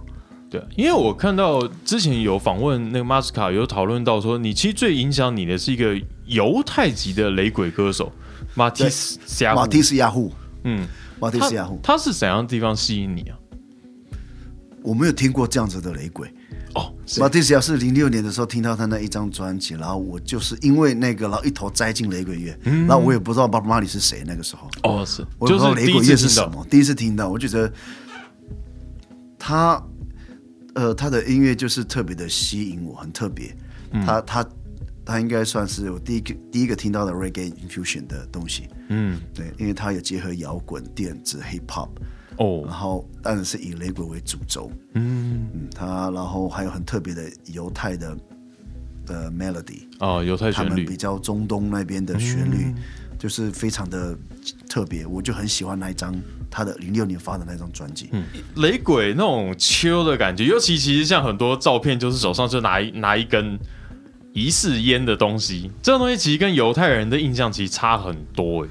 [0.50, 8.12] 对，因为我看到之前有访问那个马斯卡，有讨论到说，你其实最影响你的是一个犹太籍的雷鬼歌手
[8.54, 10.32] 马蒂斯加马蒂斯亚胡，
[10.64, 10.88] 嗯，
[11.20, 13.38] 马蒂他斯亚胡，他是怎样的地方吸引你啊？
[14.86, 16.32] 我没有听过这样子的雷鬼。
[16.76, 24.70] 哦，马蒂斯亚是零六年的时候听到他那一张专辑，然后我就是因为那个，然后一头栽进雷鬼乐，然后我也不知道巴布马里是谁，那个时候。
[24.84, 27.72] 哦，是，我也不知道雷鬼乐是什么，第一次听到，我就觉得
[29.40, 29.82] 他
[30.74, 33.56] 呃他的音乐就是特别的吸引我，很特别，
[33.92, 34.06] 嗯。
[34.06, 34.46] 他他
[35.06, 41.90] 他应该算是我第一个第一个听到的 reggae infusion 的东西，嗯，对，因为他有结合摇滚、电子、hip hop，
[42.38, 42.64] 哦。
[42.66, 48.18] 然，后当然是以雷鬼为主轴，嗯，嗯，它然后还有很特别的犹太的
[49.06, 50.70] 的 melody，哦，犹太旋律。
[50.70, 52.74] 他们比，较中东那边的旋律，
[53.18, 54.18] 就是非常的
[54.70, 56.16] 特别，我就很喜欢那一张
[56.50, 58.10] 他的零六年发的那张专辑。
[58.12, 58.24] 嗯，
[58.56, 63.60] 雷鬼那种 chill 的感觉，尤其其实像很多照片，就是手上就拿一拿一根
[64.34, 68.68] 疑似烟的东西，这种东西其实跟犹太人的印象其实差很多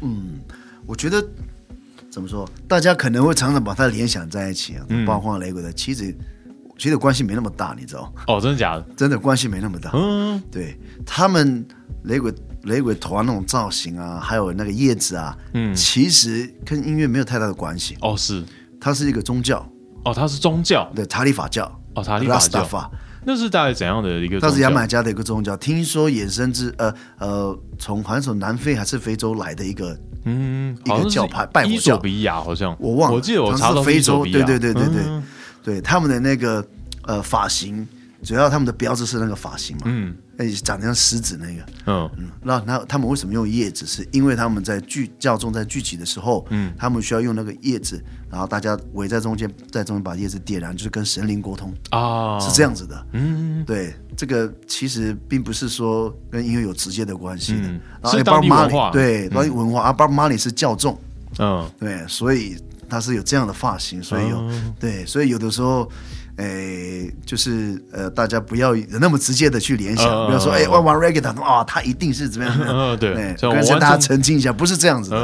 [0.00, 0.40] 嗯。
[0.86, 1.26] 我觉得
[2.14, 5.04] 怎么说，大家可能会常常把它联想在一起啊，嗯。
[5.04, 6.16] 包括雷鬼的，其实
[6.78, 8.86] 其实关系没那么大，你知道，哦，真的假的？
[8.96, 9.90] 真的关系没那么大。
[9.94, 11.66] 嗯，对他们
[12.04, 15.74] 雷鬼雷鬼团那种造型啊，还有那个叶子啊，嗯。
[15.74, 18.44] 其实跟音乐没有太大的关系，哦是，
[18.80, 19.68] 它是一个宗教，
[20.04, 21.64] 哦，它是宗教，对塔利法教。
[21.96, 22.88] 哦，塔利法教，
[23.24, 24.48] 那是大概怎样的一个宗教？
[24.48, 31.96] 它是牙买加的一个宗教，听说衍生自呃呃，从好像从南非还是非洲来的一个，嗯，一个教派拜火教。
[31.96, 35.22] 比亚，好像我忘了，我记得我好查到非洲，对对对对对、嗯。
[35.62, 36.62] 对，他们的那个
[37.04, 37.88] 呃发型，
[38.24, 40.16] 主要他们的标志是那个发型嘛，嗯。
[40.36, 43.86] 哎、长得像狮子那个，嗯嗯，那那他们为什么用叶子？
[43.86, 53.06] 是因为他们在聚教众在聚集的时候，嗯，他们需要用那个叶子，然后大家围在中间，在中间把叶子点燃，就是跟神灵沟通，啊，是这样子的。
[53.12, 57.80] 嗯，对，这个其实并不是说跟音乐有直接的关系的，嗯。
[58.02, 58.90] 然后是当地文化。
[58.90, 60.98] 对，当地文化，啊 Marley 是教众，
[61.38, 61.70] 嗯。
[61.78, 62.56] 对，所以
[62.88, 64.74] 他是有这样的发型，所以有、哦。
[64.80, 65.88] 对，所以有的时候，
[66.36, 75.18] 诶，就是呃，大家不要那么直接的去联想，嗯不要说哎，玩玩 reggae 的啊，他一定是怎么样的， 嗯，对，跟大家澄清一下，不是这样子的，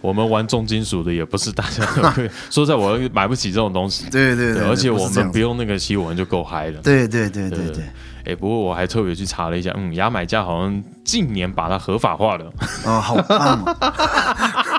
[0.00, 1.84] 我我们玩重金属的也不是大家
[2.50, 6.80] 说，在我买不起这种东西，对对对，而且我们不用那个吸，我们就够嗨了。
[6.82, 7.74] 对对对对对。
[7.74, 7.84] 对，
[8.26, 12.44] 哎，不过我还特别去查了一下，嗯，牙买加好像近年把它合法化了，
[12.84, 13.76] 哦，好棒哦，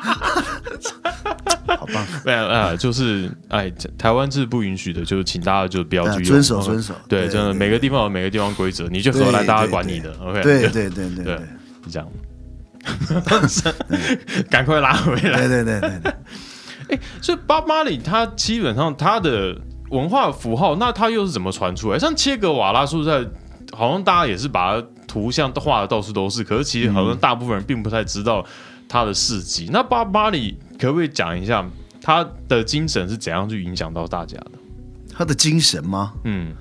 [1.81, 6.93] 好棒， 没有啊，就是哎，台湾是不允许的，就是请大家就不要去遵守嗯遵守。
[7.09, 11.25] 对，对真的每个地方有每个地方规则，你去荷兰大家管你的，OK，对对对对对。
[11.25, 11.35] 对，
[11.83, 12.07] 是这样。
[14.47, 15.39] 赶快拉回来。
[15.39, 15.99] 对对对对
[16.87, 21.97] 对，所以巴马里他基本上他的文化符号，那他又是怎么传出来？
[21.97, 23.27] 像切格瓦拉说实在，
[23.75, 28.45] 好像大家也是把它图像画的到处都是，可是其实好像大部分人并不太知道
[28.91, 29.69] 他的事迹。
[29.71, 31.65] 那巴巴里可不可以讲一下
[32.01, 34.51] 他的精神是怎样去影响到大家的？
[35.13, 36.13] 他的精神吗？
[36.25, 36.54] 嗯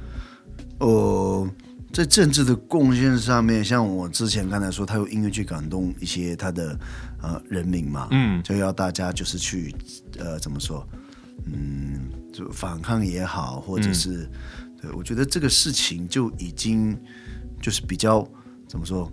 [0.79, 1.51] 哦，
[1.93, 6.79] 在政治的贡献上面，像我之前刚才说，他用音乐去感动一些他的
[7.21, 9.75] 呃人民嘛，嗯就要大家就是去
[10.19, 10.87] 呃怎么说，
[11.47, 14.31] 嗯，就反抗也好，或者是、
[14.81, 16.97] 对我觉得这个事情就已经
[17.61, 18.27] 就是比较
[18.69, 19.11] 怎么说，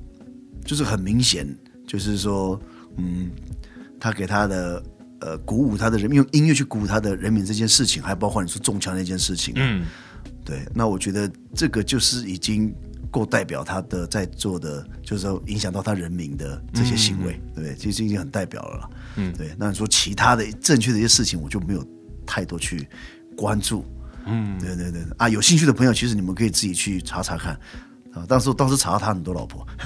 [0.63, 1.47] 就是很明显，
[1.87, 2.59] 就是说，
[2.97, 3.31] 嗯，
[3.99, 4.83] 他给他的。
[5.19, 9.87] 呃，鼓舞他的人民，用音乐去鼓舞他的人民这件事情，还包括你说中枪那件事情，嗯
[10.45, 12.71] 对，那我觉得这个就是已经
[13.09, 17.75] 够代表他的在做的，就是说影响到他人民的这些行为，对不对？
[17.75, 18.89] 其实已经很代表了啦。
[19.15, 19.55] 嗯对。
[19.57, 21.83] 那你说其他的正确的一些事情，我就没有
[22.23, 22.87] 太多去
[23.35, 23.83] 关注。
[24.27, 27.59] 嗯，对对对啊，有兴趣的朋友，其实你们可以自己去查查看。
[28.17, 29.65] 啊，当时当时查到他很多老婆，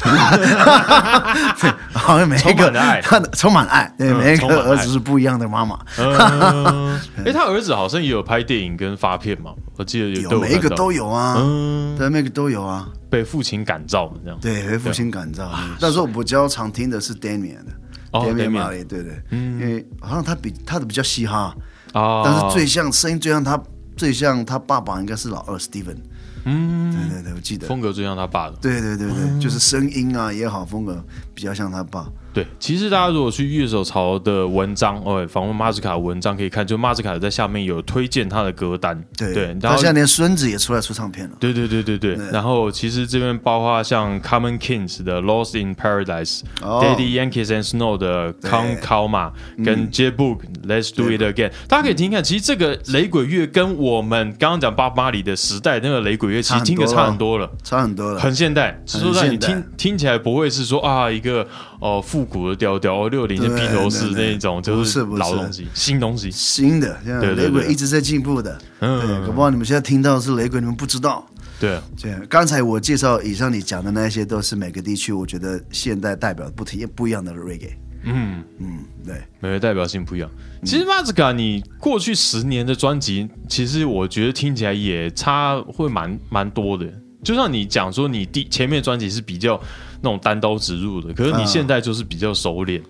[1.59, 2.71] 对， 好像每一个
[3.03, 12.87] 他的充满爱，对，嗯每一个儿子是不一样的妈妈，嗯， 哎，他儿子好像也有拍电影跟发片嘛，我记得有有每一个都有啊，嗯，对，每个都有啊。
[13.09, 14.39] 被父亲感召这样。
[14.39, 15.51] 对，被父亲感召。
[15.81, 17.71] 那时候我比较常听的是 Damian 的
[18.11, 21.53] 哦 Damian Damian Marley，对对，因为好像他比他的比较嘻哈，
[21.91, 23.61] 啊，但是最像声音最像他
[23.97, 25.97] 最像他爸爸应该是老二 Steven，
[26.45, 28.55] 嗯，对对对，我记得，风格最像他爸的。
[28.61, 32.07] 对对对对，就是声音啊也好，风格比较像他爸。
[32.33, 41.35] 对，其实大家如果去乐手潮的文章，哦，访问马斯卡的文章可以看，就马斯卡在下面有推荐他的歌单，对对，然他后现在连孙子也出来出唱片了。
[41.39, 46.81] 对对对对对，然后其实这边包括像 Common Kings 的 Lost in Paradise、哦。
[46.81, 49.31] Daddy Yankees and Snow 的 Con Calma
[49.63, 57.49] 跟 J Book Let's Do It Again，大家可以听听看，其实这个雷鬼乐跟我们刚刚讲巴巴里的时代那个雷鬼乐，其实听着差很多了。
[57.63, 61.47] 差很多了，很现代，是说让你听听起来不会是说啊一个
[61.81, 66.31] 哦复古的调调，哦六零的披头士那一种，就是老东西、新东西。
[66.31, 66.97] 新的，
[67.35, 68.57] 雷鬼一直在进步的。
[68.79, 71.27] 嗯对，搞不好你们现在听到的是雷鬼，你们不知道。
[71.59, 77.73] 对，对，刚才我介绍以上你讲的那些，都是每个地区我觉得现代代表不提不一样的 reggae。
[78.03, 80.29] 嗯，嗯，对，每个代表性不一样。
[80.63, 86.87] 其实马斯卡，你过去十年的专辑，其实我觉得听起来也差会蛮蛮多的。
[87.23, 89.61] 就像你讲说，你第前面的专辑是比较
[90.01, 92.81] 那种单刀直入的，可是你啊现在就是比较熟练。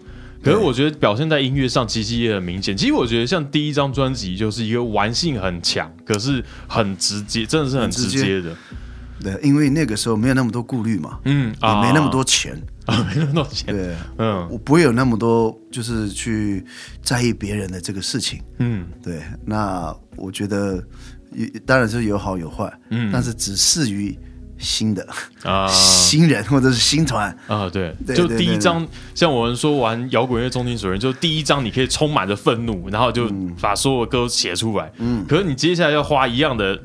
[0.43, 2.75] 可是我觉得表现在音乐上其实也很明显。
[2.75, 8.55] 其实我觉得像第一张专辑就是一个玩性很强，可是很直接，真的是很直接的。
[9.21, 13.71] 对，因为那个时候没有那么多顾虑嘛，嗯也没那么多钱， 啊，没那么多钱。
[13.71, 16.65] 对，嗯我不会有那么多就是去
[17.03, 18.41] 在意别人的这个事情。
[18.57, 20.83] 嗯对，那我觉得
[21.35, 24.17] 也当然是有好有坏，嗯但是只适于
[24.61, 25.05] 新的、
[25.43, 27.35] 啊新人或者是新团。
[27.47, 34.91] 啊，对，就第一张，像我们说玩摇滚乐、重金属人，就第一张你可以充满着愤怒，然后就把所有歌写出来。
[34.99, 36.79] 嗯，可是你接下来要花一样的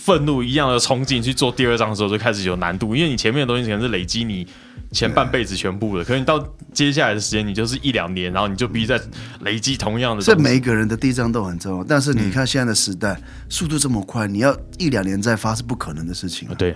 [0.00, 4.46] 愤怒、一样的冲劲去做第二张的时候，就开始有难度，因为你前面的东西可能是累积你
[4.90, 8.98] 前半辈子全部的，可是你到接下来的时间，你就是一两年，然后你就必须在
[9.40, 10.34] 累积同样的这。
[10.36, 16.54] 每一个人的第一张都很重要，但是你看现在的时代，速度这么快，你要一两年再发是不可能的事情、啊。
[16.56, 16.74] 对，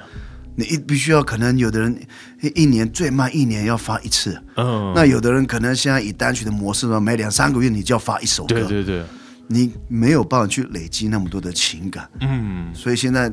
[0.54, 1.96] 你一必须要可能有的人
[2.40, 9.04] 一一年最慢一年要发一次，嗯，那有的人可能现在以单曲的模式呢，每两三个月你就要发一首歌，对对对，
[9.46, 13.32] 你没有办法去累积那么多的情感，嗯，所以现在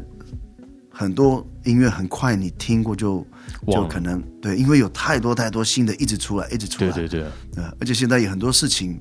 [0.89, 3.25] 很多音乐很快你听过就
[3.67, 8.99] 就可能对，因为有太多太多新的一直出来，一直出来，对对对，对而且现在有很多事情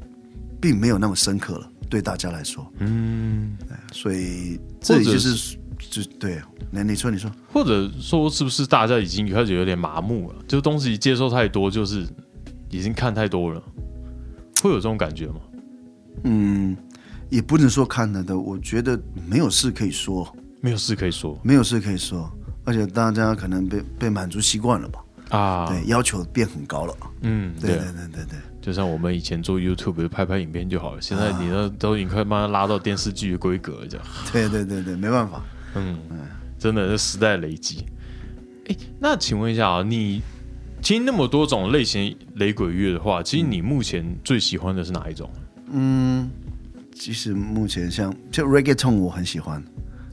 [0.61, 3.57] 并没有那么深刻了，对大家来说，嗯。
[3.93, 5.57] 所以这里就是
[5.91, 10.37] 就对，那你说你说，或者说，是不是大家已经开始有点麻木了？
[10.47, 12.07] 就东西接受太多，就是
[12.71, 13.63] 已经看太多了，
[14.63, 15.41] 会有这种感觉吗？
[16.25, 16.77] 嗯，
[17.31, 22.31] 也不能说看了的，我觉得没有事可以说，没有事可以说没有事可以说，
[22.65, 25.67] 而且大家可能被被满足习惯了吧，啊。
[25.67, 28.39] 对，要求变很高了，嗯，对对对对对对。
[28.61, 34.07] 就像我们以前做 YouTube 拍拍影片就好了，现在你那都已经快慢慢拉到电视剧的规格了，这样。
[34.31, 35.43] 对对对对，没办法。
[35.75, 35.99] 嗯，
[36.59, 37.85] 真的是时代累积。
[38.69, 40.23] 哎，那请问一下啊，你
[40.83, 45.31] 听那么多种类型雷鬼乐的话，其实你目前最喜欢的是哪一种？
[45.71, 46.31] 嗯，
[46.95, 49.63] 其实目前像就 reggaeton 我很喜欢，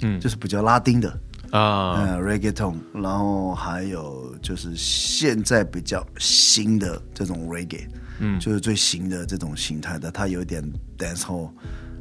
[0.02, 0.20] 嗯。
[0.20, 1.10] 就是比较拉丁的，
[1.52, 7.88] 啊，呃，reggaeton，然后还有就是现在比较新的这种 reggae，
[8.20, 8.40] 嗯。
[8.40, 10.64] 就是最新的这种形态的，它有一点
[10.98, 11.50] dancehall，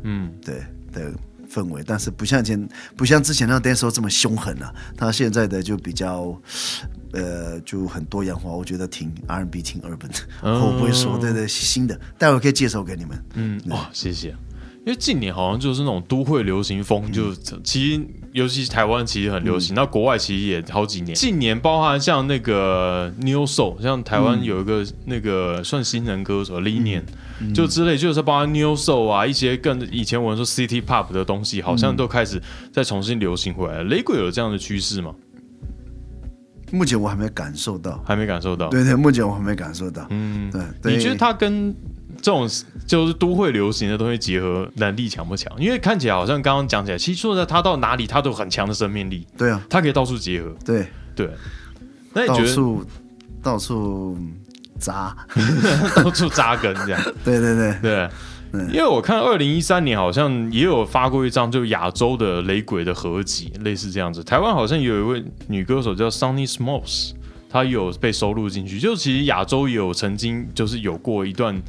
[0.02, 0.32] 嗯。
[0.44, 0.62] 对
[0.92, 1.12] 的
[1.54, 6.40] 氛围，但是不像前不像之前那个 dancehall 这么凶狠啊，他现在的就比较。
[7.16, 10.10] 呃，就很多样化，我觉得挺 R&B 挺 urban，、
[10.42, 13.24] 哦 我不会说，对对，新的，待会可以介绍给你们。
[13.34, 14.34] 嗯，哇，谢谢。
[14.86, 21.14] 因为近年好像就是那种都会流行风，就其实尤其是台湾其实很流行，那国外其实也好几年。
[21.14, 27.02] 近年包含像那个 New Soul，像台湾有一个那个算新人歌手 Linian，
[27.54, 33.84] 就之类，就是包含 New Soul 啊，一些更以前我们说 City Pop 的东西，好像都开始再重新流行回来了。
[33.84, 35.14] 雷鬼有这样的趋势吗？
[36.72, 38.68] 目前我还没感受到，还没感受到。
[38.68, 40.06] 对对，目前我还没感受到。
[40.10, 41.74] 嗯，对，对你觉得它跟
[42.16, 42.48] 这种
[42.86, 45.52] 就是都会流行的东西结合能力强不强？
[45.58, 50.54] 因为看起来好像刚刚讲起来，其实说的他到哪里他都有很强的生命力，对啊，他可以到处结合。
[50.64, 51.30] 对，对，
[52.12, 52.84] 那你到觉得处
[53.42, 54.18] 到处
[54.78, 55.16] 扎，
[55.96, 57.00] 到处扎根这样？
[57.24, 58.10] 对对对，对。
[58.68, 64.22] 因为我看二零一三年好像也有发过一张就亚洲的雷鬼的合集，类似这样子。
[64.22, 67.14] 台湾好像有一位女歌手叫 Sunny Smalls，
[67.50, 68.78] 她有被收录进去。
[68.78, 71.60] 就其实亚洲也有曾经就是有过一段，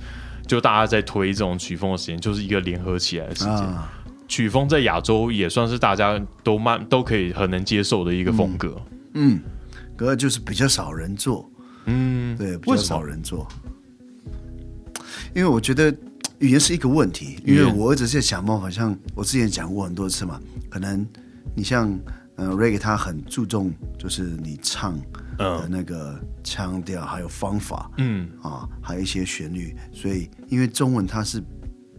[0.47, 3.53] 就大家在推这种曲风的时间，就是一个联合起来的时间。
[3.53, 3.91] 啊，
[4.27, 8.75] 曲风在亚洲也算是大家都慢都可以很能接受的一个风格。
[9.13, 9.39] 嗯，
[9.95, 11.49] 可是就是比较少人做，
[11.85, 13.47] 嗯，对，比较少人做。
[15.33, 15.95] 因为我觉得
[16.39, 20.39] 语言是一个问题，因为我一直在想办法，像我之前讲过很多次嘛，
[20.69, 21.05] 可能
[21.55, 21.97] 你像
[22.35, 24.97] 呃 reggae，他很注重就是你唱
[25.37, 28.29] 的那个腔调，还有方法嗯。
[28.41, 31.43] 啊，还有一些旋律，所以因为中文它是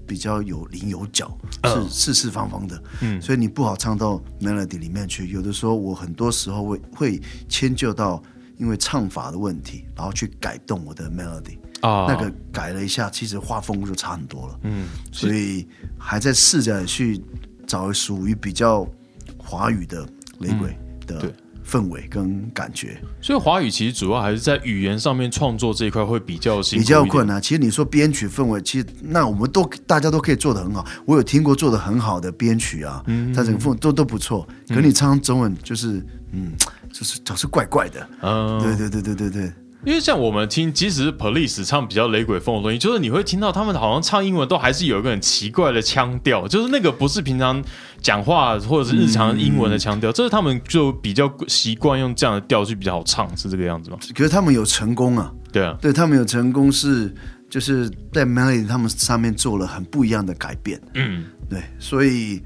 [0.06, 1.82] 比较有棱有角，嗯。
[1.84, 3.20] 是四四方方的，嗯。
[3.20, 5.28] 所以你不好唱到 melody 里面去。
[5.28, 8.22] 有的时候我很多时候会会迁就到
[8.58, 11.58] 因为唱法的问题，然后去改动我的 melody。
[11.82, 14.60] 啊，那个改了一下，其实画风就差很多了。
[14.62, 14.86] 嗯。
[15.12, 15.68] 所以
[15.98, 17.22] 还在试着去
[17.66, 18.88] 找属于比较
[19.36, 20.08] 华语的
[20.38, 21.34] 雷鬼对的
[21.66, 27.42] 氛围跟感觉，所以华语其实主要还是在语言上面创作这一块会比较比较困难。
[27.42, 30.86] 其实你说编曲氛围，其实那我们都大家都可以做得很好。
[31.04, 34.46] 我有听过做得很好的编曲啊，嗯它整个氛围都都不错。
[34.68, 36.52] 可你唱中文就是嗯，
[36.92, 38.08] 就是总是怪怪的。
[38.22, 39.52] 嗯，对对对对对对。
[39.86, 47.62] 因为像我们听，即使是 Police 唱比较雷鬼风的东西，就是你会听到他们好像唱英文都还是有一个很奇怪的腔调，就是那个不是平常
[48.02, 53.96] 讲话或者是日常英文的腔调，这是他们就比较习惯用这样的调去比较好唱，是这个样子吗？
[54.12, 57.14] 可是他们有成功啊，对啊，对他们有成功是
[57.48, 60.80] 就是在 melody 他们上面做了很不一样的改变。
[60.94, 62.42] 嗯，对，所以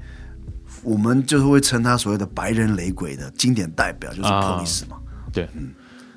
[0.83, 4.97] 我们就是会称他所谓的白人雷鬼的经典代表，就是啊 Police 嘛。
[5.33, 5.49] 对。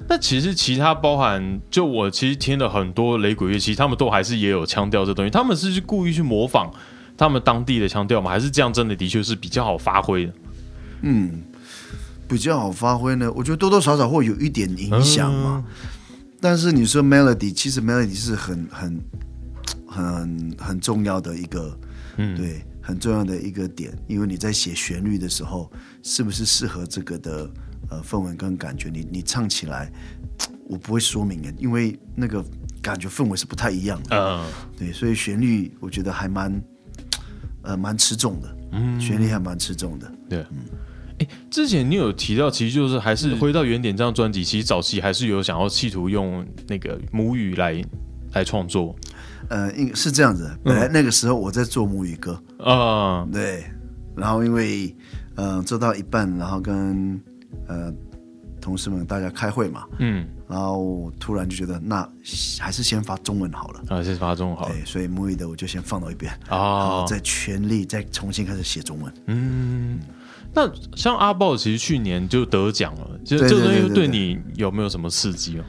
[0.06, 6.70] 那其实其他包含，就我其实听了很多雷鬼乐器，他们都还是也有腔调这东西，他们是故意去模仿
[7.16, 8.30] 他们当地的腔调吗？
[8.30, 10.32] 还是这样真的的确是比较好发挥的？
[11.02, 11.42] 嗯，
[12.28, 15.64] 比较好发挥呢，我觉得多多少少会有一点影响嘛。
[16.40, 19.00] 但是你说 melody，其实 melody 是很很
[19.86, 21.78] 很很重要的一个，
[22.18, 27.50] 嗯对，很重要的一个点，因为你在写旋律的时候，是不是适合这个的
[27.90, 28.88] 呃氛围跟感觉？
[28.88, 29.90] 你你唱起来，
[30.68, 32.44] 我不会说明的，因为那个
[32.82, 34.16] 感觉氛围是不太一样的。
[34.16, 34.44] 嗯。
[34.76, 36.62] 对，所以旋律我觉得还蛮
[37.62, 40.12] 呃蛮吃重的，嗯，旋律还蛮吃重的。
[40.28, 40.58] 对，嗯。
[41.20, 47.80] 哎，之前你有提到，其实就是还是回到原点这张专辑，其实早期还是有想要企图用那个母语来
[48.32, 48.96] 来创作。
[49.48, 53.62] 呃，应是这样子，本来那个时候我在做母语歌，啊，对，
[54.16, 54.92] 然后因为
[55.36, 57.20] 呃做到一半，然后跟
[57.68, 57.92] 呃
[58.60, 62.08] 同事们大家开会嘛，嗯，然后突然就觉得那
[62.58, 69.14] 还是先发中文好了，啊，先发中文好了对，所以母语的我就先放到一边，然啊后，再全力再重新开始写中文。
[69.26, 69.98] 嗯。
[70.56, 75.64] 那像阿豹，其实去年就得奖了，其实这个东西对你有没有什么刺激哦？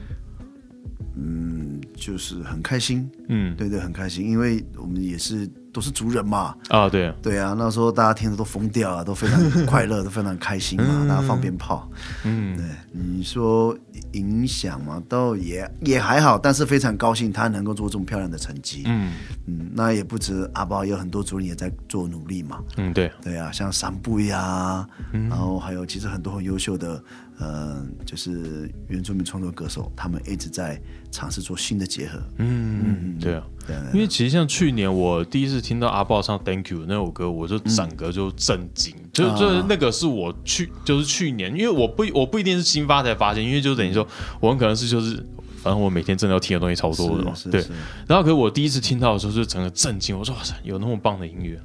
[1.17, 1.54] 嗯，
[1.95, 3.55] 就是很开心，嗯。
[3.55, 7.07] 对对，很开心，因为我们也是都是族人嘛，啊，对。
[7.07, 11.89] 啊，对啊，那时候大家听着都疯掉啊，都非常快乐，都非常开心嘛，大家放鞭炮。
[12.23, 12.55] 嗯。
[12.55, 13.77] 对，你说
[14.13, 18.83] 影响嘛，倒也也还好，但是非常高兴他能够做这么漂亮的成绩。
[18.85, 19.13] 嗯。
[19.47, 22.63] 嗯，那也不止阿包，有很多族人也在做努力嘛。
[22.77, 25.29] 嗯，对，对啊，像三步呀，嗯。
[25.29, 27.03] 然后还有其实很多很优秀的，
[27.37, 30.81] 呃，就是原住民创作歌手，他们一直在
[31.15, 32.19] 尝试做新的结合。
[32.37, 33.43] 嗯，对啊。
[33.65, 44.07] 对啊因为其实像去年我第一次听到阿豹唱《Thank You》那首歌，我就整个就震惊，就就是那个是我去就是去年，因为我不我不一定是新发才发现，因为就等于说
[44.39, 45.15] 我很可能是就是
[45.63, 47.65] 反正我每天真的要听的东西超多的嘛，对。
[48.05, 51.59] 然后可是我第一次听到的时候，就整个震惊，我说哇塞，有那么棒的音乐，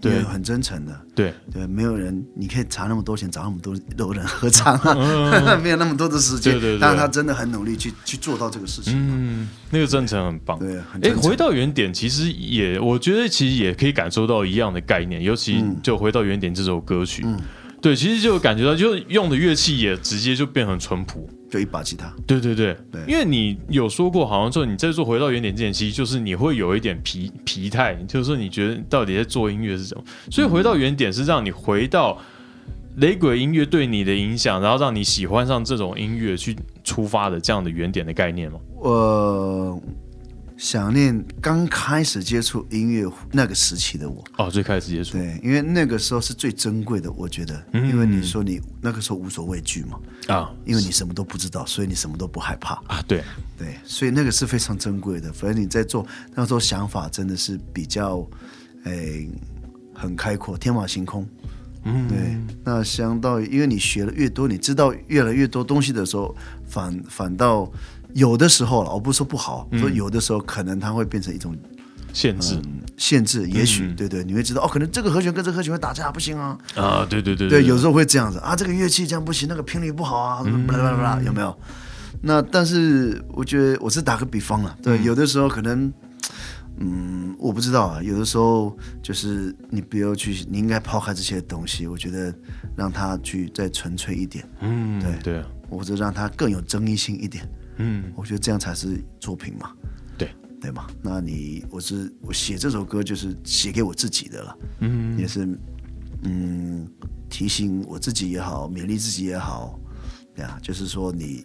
[0.00, 1.00] 对，对因为很真诚的。
[1.14, 6.52] 对，对，没有人，你可以砸那么多钱找那么多多人合唱啊， 没有那么多的时间。
[6.54, 8.94] 对对对但是他真的很努力去去做到这个事情。
[8.96, 10.58] 嗯，那个真诚很棒。
[10.58, 17.24] 对，很哎，真诚回到原点，其实也我觉得其实也可以感受到一样的概念，尤其就回到原点这首歌曲，
[17.80, 21.28] 对，其实就感觉到，就用的乐器也直接就变很淳朴。
[21.54, 22.12] 就一把吉他。
[22.26, 30.02] 对对对，对因为你有说过，好像说你在做回到原点之前，其实就是你会有一点疲疲态，就是说你觉得到底在做音乐是什么？
[30.32, 32.18] 所以回到原点是让你回到
[32.96, 38.58] 雷鬼音乐对你的影响，然后让你喜欢上这种音乐去出发的这样的原点的概念吗？
[38.80, 39.80] 我
[40.56, 49.98] 想念刚开始接触音乐那个时期的我，哦，最开始接触对，因为那个时候是最珍贵的，我觉得，因为你说你那个时候无所畏惧嘛，
[50.28, 52.74] 啊因为你什么都不知道，所以你什么都不害怕。
[52.86, 53.24] 啊，对，
[53.58, 55.32] 对，所以那个是非常珍贵的。
[55.32, 58.24] 反正你在做那时候想法真的是比较，
[58.84, 59.28] 诶、
[59.92, 61.28] 很开阔，天马行空。
[61.84, 62.36] 嗯，对。
[62.64, 66.34] 那相当于，因为你学了越多，你知道越来越多东西的时候，
[66.66, 67.70] 反反倒
[68.14, 71.56] 有的时候了，我不是说不好，说有的时候可能它会变成一种
[72.12, 72.58] 限制、
[72.96, 73.46] 限制。
[73.48, 76.56] 也许、对对，你会知道哦，可能这个和弦跟这个和弦会打架，不行啊。
[76.76, 81.54] 啊，对对对对，有时候会这样子啊，这个乐器这样不行，那个频率不好啊，巴拉巴拉巴拉，有没有？
[82.22, 85.92] 那但是我觉得我是打个比方了，对，有的时候可能
[86.78, 92.32] 嗯，我不知道啊，有的时候就是你不要去，你应该抛开这些东西，我觉得
[92.76, 97.44] 让它去再纯粹一点，嗯，对对啊，或者让它更有争议性一点。
[97.76, 99.72] 嗯，我觉得这样才是作品嘛，
[100.16, 100.86] 对，对嘛？
[101.02, 105.46] 那你我是我写这首歌就是写给我自己的了，嗯，也是
[106.22, 106.88] 嗯
[107.28, 109.78] 提醒我自己也好，勉励自己也好，
[110.34, 111.44] 对啊，就是说你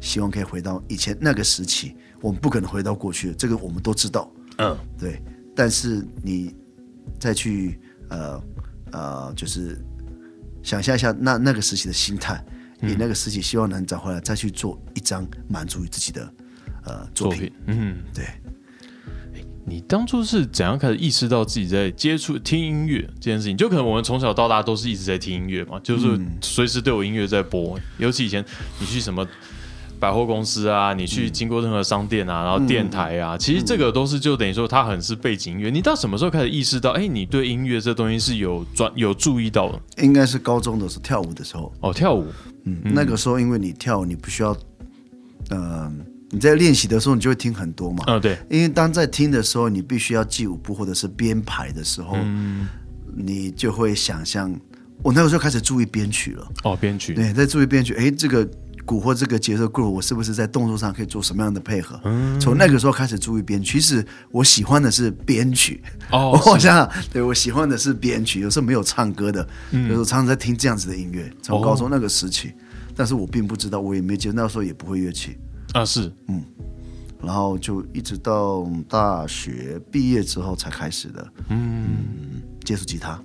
[0.00, 5.22] 希望可以回到以前那个时期，我们不可能回到过去，这个我们都知道，嗯，对，
[5.54, 6.54] 但是你
[7.20, 8.42] 再去呃
[8.90, 9.78] 呃，就是
[10.62, 12.44] 想象一下那那个时期的心态，
[12.80, 16.32] 嗯你那个时期希望能找回来，再去做一张满足于自己的
[16.84, 17.96] 呃作品，作品，嗯。
[18.14, 18.24] 对。
[19.70, 23.54] 你当初是怎样开始意识到自己在接触听音乐这件事情？
[23.54, 27.78] 就可能我们从小到大都是一直在听音乐嘛，就是随时都有音乐在播。
[27.98, 28.42] 尤其以前
[28.80, 29.26] 你去什么
[29.98, 35.70] 百货公司啊，你去经过任何商店啊，然后电台啊，其实这个都是就等于说它很是背景音乐。
[35.70, 39.80] 你到什么时候开始意识到，哎，你对音乐这东西是有专有注意到的？
[40.02, 42.26] 应该是高中的时候跳舞的时候，哦，跳舞，
[42.64, 44.56] 嗯，那个时候因为你跳舞，你不需要，
[45.50, 45.92] 呃，
[46.30, 48.04] 你在练习的时候，你就会听很多嘛。
[48.06, 52.68] 嗯，对，因为当在听的时候，你必须要记舞步或者是编排的时候，嗯
[53.16, 54.54] 你就会想象。
[55.00, 58.44] 我那个时候开始注意编曲了，哦，编曲，对，在注意编曲，哎，这个
[58.88, 62.00] 鼓或这个节奏 groove，我是不是在动作上可以做什么样的配合？
[62.40, 63.78] 从那个时候开始注意编曲。
[63.78, 71.30] 其实我喜欢的是编曲，哦 我想想，对我喜欢的是编曲，有时候没有唱歌的，有时候常常在听这样子的音乐。
[71.42, 72.54] 从高中那个时期，
[72.96, 75.36] 但是我并不知道，我也没接，那时候也不会乐器，
[75.74, 76.42] 啊，是，嗯。
[77.20, 83.20] 然后就一直到大学毕业之后才开始的，嗯，接触吉他，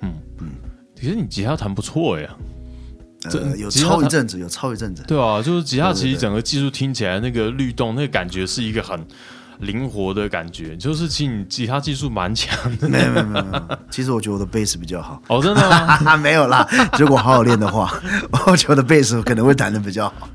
[0.00, 0.14] 嗯。
[0.38, 0.48] 嗯。
[0.94, 2.34] 其实你吉他弹不错呀。
[3.56, 8.98] 有超一阵子，有超一阵子，对啊，就是吉他其实整个技术听起来那个律动，那个感觉是一个很
[9.60, 12.88] 灵活的感觉，就是其实你吉他技术蛮强的。
[12.88, 15.22] 没有没有没有，其实我觉得我的贝斯比较好。
[15.28, 16.16] 哦，真的吗？
[16.18, 16.66] 没有啦。
[16.98, 17.92] 如果好好练的话，
[18.46, 20.28] 我觉得贝斯可能会弹的比较好。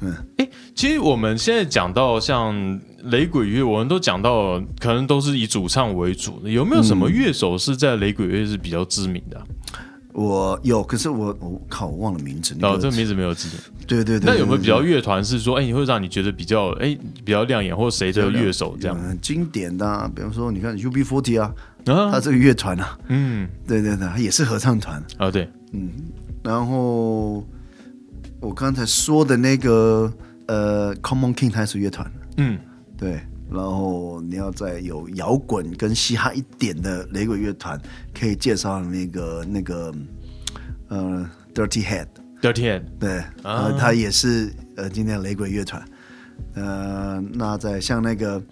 [0.00, 9.44] 嗯，哎其实我们现在讲到像雷鬼乐，我们都讲到可能都是以主唱为主的，有没有什么乐手是在雷鬼乐是比较知名的啊？
[10.12, 12.54] 我有，可是我我靠，我忘了名字。
[12.58, 13.48] 那哦，这个名字没有记。
[13.86, 14.30] 对对对。
[14.30, 18.98] 那有没有比较乐团是说，哎，你会让你觉得比较哎比较亮眼，或者谁的乐手这样？
[18.98, 20.10] 很经典的啊？
[20.14, 21.54] 比方说，你看 UB40 啊，
[21.86, 25.02] 啊他，这个乐团啊，嗯，对对对，他也是合唱团。
[25.16, 25.90] 啊，对，嗯
[26.42, 27.46] 然后
[28.40, 30.12] 我刚才说的那个
[30.46, 32.58] 呃，Common King 他也是乐团，嗯，
[32.98, 33.20] 对。
[33.52, 37.80] 然后你要再有摇滚跟嘻哈一点的雷鬼乐团，
[38.18, 39.94] 可以介绍那个那个
[40.88, 45.84] 呃 Dirty Head，Dirty Head，对，呃，他也是呃今天的雷鬼乐团。
[46.54, 48.42] 呃，那在像那个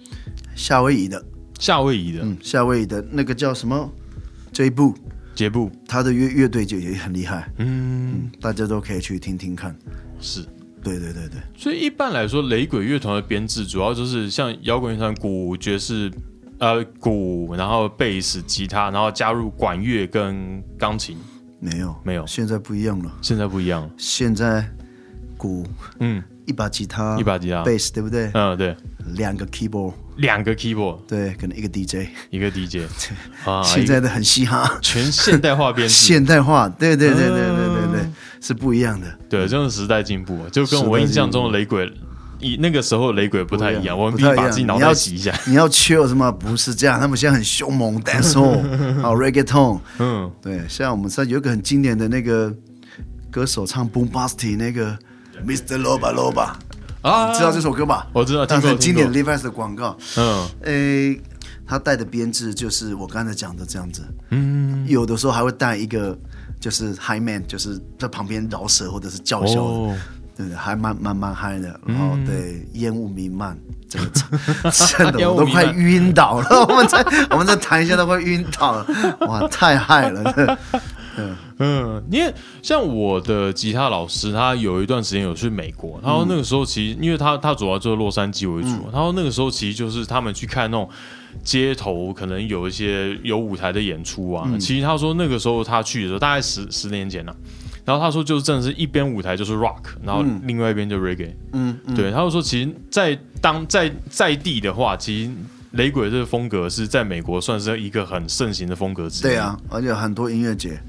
[0.55, 1.23] 夏威夷的，
[1.59, 2.21] 夏威夷的。
[2.23, 3.93] 嗯，夏威夷的那个叫什么
[4.53, 4.95] ？J 部，
[5.35, 9.77] 杰布，他的乐乐队就也很厉害，嗯，大家都可以去听听看。
[10.21, 10.45] 是。
[10.83, 16.11] 对对对对，所以一般来说，雷鬼乐团的编制主要就是像摇滚乐团，鼓、爵士，
[16.59, 21.17] 呃，鼓，然后贝斯、吉他，然后加入管乐跟钢琴。
[21.59, 22.27] 没有没有。
[22.27, 23.83] 现在不一样了，现在不一样。
[23.83, 24.67] 了，现在
[25.37, 25.67] 鼓
[25.99, 28.31] 嗯，一把吉他，一把吉他，贝斯，对不对？
[28.33, 28.75] 嗯，对，
[29.15, 32.89] 两个 keyboard，两个 keyboard，对，可能一个 DJ，一个 DJ，
[33.45, 37.80] 啊，现在的很嘻哈，全现代化编制， 现代化，对对对对对对对，
[38.41, 39.07] 是不一样的。
[39.29, 41.93] 对，这种时代进步，就跟我印象中的雷鬼。
[42.43, 45.31] 以那个时候雷鬼不太一样，我们必须把自己脑你要袋洗一下。
[45.47, 46.33] 你要 chill 什么？
[46.33, 48.63] 不是这样，他们现在很凶猛，dancehall，
[49.03, 52.51] 好 reggaeton，嗯，对，像我们现在有一个很经典的那个
[53.31, 54.97] 歌手唱 Boom Basti 那个
[55.47, 55.79] Mr.
[55.83, 56.53] Loba Loba，
[57.03, 58.07] 啊你知道这首歌吧？
[58.15, 59.95] 我知道，听过，但很经典听 Levi's 的广告。
[60.17, 61.21] 嗯诶，
[61.67, 66.19] 他带的编制就是我刚才讲的这样子，嗯，有的时候还会带一个
[66.61, 69.57] 就是 high man，就是在旁边饶舌或者是叫嚣
[70.37, 71.81] 对对，还蛮蛮蛮嗨的。
[71.87, 73.59] 然后对烟雾弥漫，
[73.89, 74.11] 真的
[74.71, 76.47] 真烟的我都快晕倒了。
[76.69, 78.87] 我们在我们在谈一下都快晕倒了，
[79.27, 80.59] 哇，太嗨了！
[81.59, 90.89] 嗯，因为像我的吉他老师，他有一段时间有去美国，然后那个时候其实，因为他他主要就是洛杉矶为主，然后那个时候其实就是他们去看那种
[91.45, 94.49] 街头可能有一些有舞台的演出啊。
[94.59, 97.37] 其实他说那个时候他去的时候，大概十十年前了、
[97.85, 101.33] 然后他说，就是真的是一边舞台就是 rock，然后另外一边就 reggae。
[101.53, 105.31] 嗯，对，他就说，其实，在当在在地的话，其实
[105.73, 109.23] 雷鬼这个风格是在美国算是一个很盛行的风格之一。
[109.23, 110.81] 对啊，而且很多音乐节，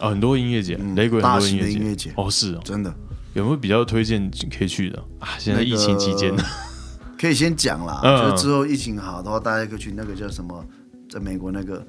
[0.00, 1.66] 啊，很多音乐节，雷鬼很大多音乐节。
[1.66, 2.12] 的音乐节。
[2.16, 2.94] 哦，是哦，真的。
[3.34, 4.98] 有没有比较推荐可以去的？
[5.18, 5.30] 啊？
[5.38, 6.34] 现在疫情期间，
[7.20, 8.30] 可以先讲啦，嗯。
[8.30, 10.64] 就是之后疫情好的话，大家可以去那个叫什么，
[11.10, 11.84] 在美国那个。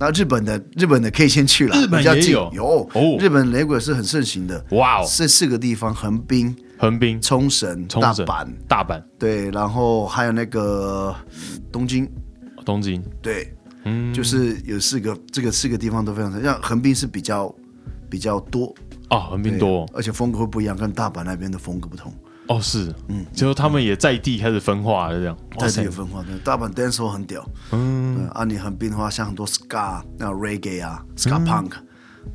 [0.00, 2.24] 那日本的日本的可以先去了，日本比较近。
[2.24, 2.50] 也有？
[2.52, 2.90] 有。
[2.94, 3.16] 哦。
[3.20, 4.64] 日本雷鬼是很盛行的。
[4.70, 8.26] 哇哦，这四个地方：横滨、横滨、冲绳、冲绳。
[8.26, 11.14] 大阪，大阪、对，然后还有那个
[11.70, 12.10] 东京，
[12.64, 13.54] 东京，对，
[13.84, 17.54] 嗯，就是有四个，这个四个地方都非常像横滨是比较
[18.08, 18.74] 比较多，
[19.10, 19.88] 哦，横滨多。
[19.92, 22.12] 而且风格会不一样，跟大阪那边的风格不同，
[22.48, 25.82] 哦，是，嗯，就他们也在地开始分化了，这样，哇在塞。
[25.82, 26.22] 这个分化。
[26.22, 31.72] 对，大阪 dancehall 很屌，嗯，啊，你横滨的话，像很多 ska、那 reggae 啊，ska punk，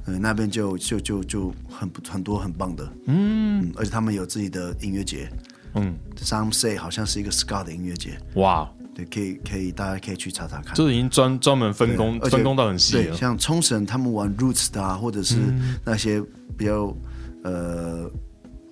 [0.05, 5.29] 嗯，那边就就就就很很多很棒的，嗯，而且他们有自己的音乐节。
[5.75, 8.67] 嗯，，Some say 好像是一个 ska 的音乐节，哇，
[8.97, 10.73] 对，可以可以，大家可以去查查看。
[10.73, 15.75] 就是已经专专门分工分工到很细像冲绳他们玩 roots 的啊，或者是嗯。
[15.85, 16.19] 那些
[16.57, 16.91] 比较
[17.43, 18.09] 呃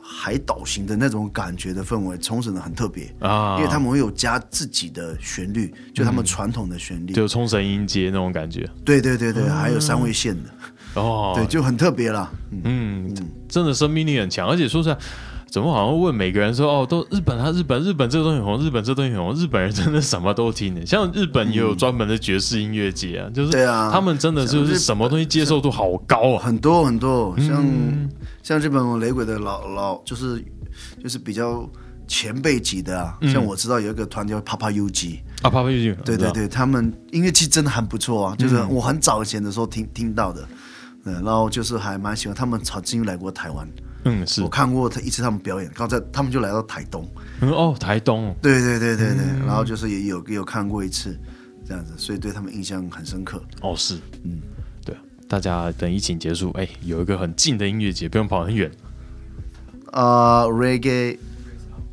[0.01, 7.13] 海岛型的那种感觉的氛围，冲绳的很特别，啊，因为他们会有加自己的旋律，就他们传统的旋律。
[7.13, 10.49] 就冲绳音阶那种感觉，对对对对，还有三位线的，
[10.95, 12.31] 哦，对，就很特别啦。
[12.51, 13.15] 嗯，嗯，
[13.47, 14.97] 真的生命力很强，而且说实在，
[15.49, 20.83] 怎么好像问每个人说哦，都日本啊，日本，日本这个东西很红，日本这个东西很红，日本人真的什么都听的。
[20.87, 23.89] 像日本也有专门的爵士音乐节啊，就是对啊。
[23.91, 26.43] 他们真的就是什么东西接受度好高啊。
[26.43, 28.09] 很多很多，像、嗯。
[28.43, 30.43] 像日本雷鬼的老老，就是
[31.01, 31.67] 就是比较
[32.07, 33.31] 前辈级的啊，嗯。
[33.31, 35.19] 像我知道有一个团叫 Papa UG。
[35.41, 40.47] 啊，帕帕 U G，，对对对，他们音乐器真的很不错啊，就是我很早以前的时候听听到的，
[41.03, 43.67] 嗯，然后就是还蛮喜欢他们曾经来过台湾，
[44.05, 44.41] 嗯是。
[44.41, 47.07] 我，看过他一次他们表演，刚才他们就来到台东，
[47.41, 48.29] 嗯哦，台东。
[48.29, 51.19] 哦对对对对对，然后就是也有也有看过一次
[51.67, 53.43] 这样子，所以对他们印象很深刻。
[53.61, 54.39] 哦是，嗯，
[54.85, 58.71] 对啊，大家等疫情结束，哎，有一个很近的音乐节，不用跑很远，
[59.91, 61.19] 啊、r e g g a e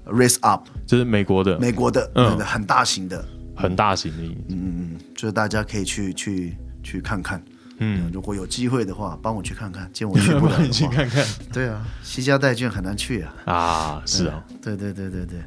[0.06, 1.58] Raise Up，就是美国的。
[1.58, 2.36] 美国的，嗯。
[2.36, 3.24] 嗯，很大型的，
[3.56, 7.42] 很大型的音，嗯，就是大家可以去去去看看。
[7.84, 13.34] 嗯，如果有机会的话，帮我去看看，见我去不了去看看对啊，西家带眷很难去啊。
[13.46, 15.40] 啊，是啊，对对对对对，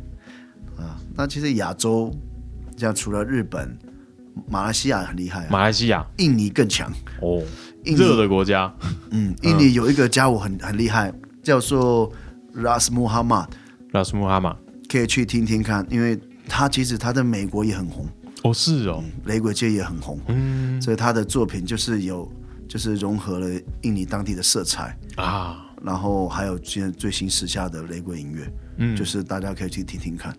[0.78, 2.12] 啊，那其实亚洲，
[2.76, 3.78] 像除了日本、
[4.50, 6.06] 马来西亚很厉害啊，马来西亚。
[6.18, 6.92] 印尼更强。
[7.22, 7.42] 哦，
[7.86, 8.74] 热的国家，
[9.12, 12.12] 嗯，印尼有一个家伙很很厉害，叫做
[12.54, 13.48] Ras Muhammad，
[13.92, 14.58] 拉斯穆哈马，
[14.90, 16.20] 可以去听听看，因为
[16.50, 18.08] 他其实他在美国也很红，
[18.50, 22.32] 哦是哦，雷鬼界也很红，嗯所以他的作品就是有
[22.68, 23.48] 就是融合了
[23.82, 25.62] 印尼当地的色彩，啊。
[25.84, 30.36] 然后还有现在最新时下的雷鬼音乐，嗯就是大家可以去听听看，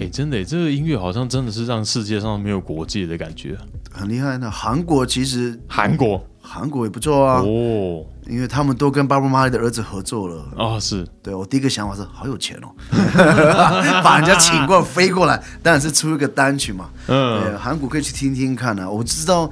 [0.00, 3.56] 哎、真的耶，这个音乐好像真的是让世界上没有国界的感觉。
[3.92, 4.38] 很厉害。
[4.38, 8.04] 呢韩国其实韩国韩国也不错啊，哦。
[8.28, 10.44] 因为他们都跟巴布马利的儿子合作了。
[10.56, 11.06] 哦是。
[11.22, 12.68] 对我第一个想法是，好有钱哦，
[14.04, 16.88] 把人家请过来飞过来，当然是出一个单曲嘛。
[17.08, 17.42] 嗯。
[17.42, 18.88] 对，韩国可以去听听看啊。
[18.88, 19.50] 我知道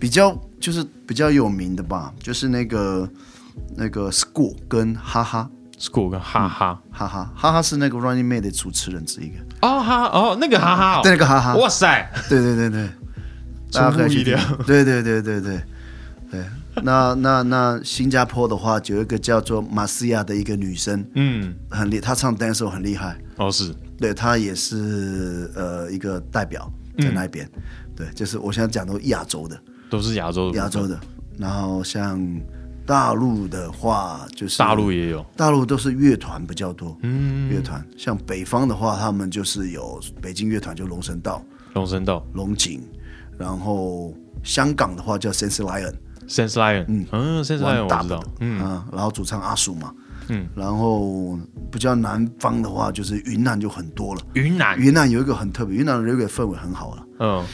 [0.00, 3.08] 比较就是比较有名的吧，就是那个
[3.76, 11.00] 那个 School 跟哈哈 school 跟哈哈哈哈哈哈是那个 Running Man 的主持人之一个，哦哈哦那个哈哈哦。
[11.04, 12.10] 对那个哈哈，哇塞。
[12.28, 12.88] 对对对对，
[13.70, 14.64] 出大家可以去听乎意料。
[14.66, 15.60] 对对对对对
[16.32, 16.42] 对。
[16.82, 21.54] 那那那新加坡的话，有一个叫做马斯亚的一个女生，嗯。
[21.70, 23.74] 很厉，她唱 dance 很厉害，哦是。
[23.98, 27.46] 对她也是呃一个代表在那边。
[27.94, 29.60] 对，就是我现在讲的亚洲的，
[29.90, 30.56] 都是亚洲的。
[30.56, 30.98] 亚洲的。
[31.38, 32.18] 然后像
[32.86, 35.24] 大陆的话，就是大陆也有。
[35.36, 37.50] 大陆都是乐团比较多，嗯。
[37.50, 37.86] 乐团。
[37.98, 42.26] 像北方的话，他们就是有北京乐团，就龙神道、龙神道。
[42.32, 42.82] 龙井，
[43.38, 45.92] 然后香港的话叫 Sense Lion，
[46.28, 49.94] Sense Lion 嗯嗯，Sense Lion 我知道，嗯啊，然后主唱阿叔嘛，
[50.28, 51.38] 嗯，然后
[51.70, 54.20] 比较南方的话，就是云南就很多了。
[54.34, 57.06] 云南云南有一个很特别，云南的 reggae 氛围很好了。
[57.18, 57.44] 嗯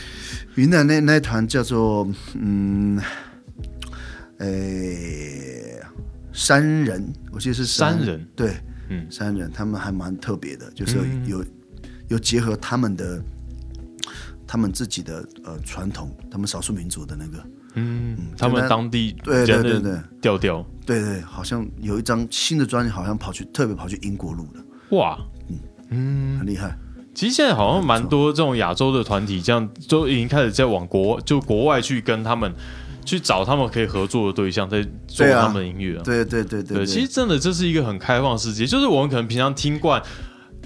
[0.55, 3.01] 云南那那团叫做嗯，
[4.39, 5.81] 诶、
[6.33, 8.57] 山人，我记得是山人，对，
[8.89, 11.45] 嗯山人，他们还蛮特别的，就是有、
[12.09, 13.23] 有结合他们的
[14.47, 17.39] 他们自己的呃传统，他们少数民族的那个，
[17.79, 25.19] 嗯，他们当地对对对对调调对对，好像有一张新的专辑，好像跑去特别跑去英国录的，哇。
[25.91, 26.77] 嗯很厉害。
[27.15, 32.53] 其实现在好像蛮多这种亚洲的团体，这样都已经开始在往国就国外去跟他们
[33.05, 36.03] 去找他们可以合作的对象，在做他们的音乐、啊。
[36.05, 40.01] 对对对对对，其实真的这是一个很开放世界，就是我们可能平常听惯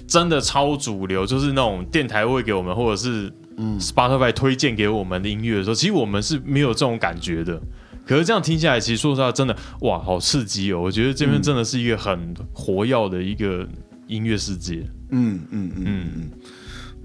[0.08, 7.61] 真的超主流，就是那种电台会给我们，或者是嗯 Spotify 推荐给我们的音乐的时候，其实我们是没有这种感觉的。
[8.05, 10.80] 可是这样听下来，其实说实话，真的哇，好刺激哦！
[10.80, 13.66] 我觉得这边真的是一个很活跃的一个
[14.09, 14.84] 音乐世界。
[15.11, 16.30] 嗯嗯嗯嗯嗯，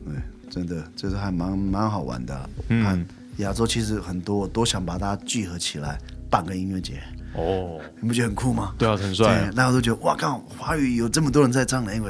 [0.05, 0.15] 对，
[0.49, 2.49] 真的就是还蛮蛮好玩的。
[2.69, 3.05] 嗯
[3.37, 5.99] 亚洲其实很多都想把它聚合起来
[6.31, 6.99] 办个音乐节，
[7.37, 8.73] 哦，你不觉得很酷吗？
[8.77, 9.49] 对啊，很帅。
[9.55, 12.03] 那我都觉得哇靠，华语有这么多人在唱雷，因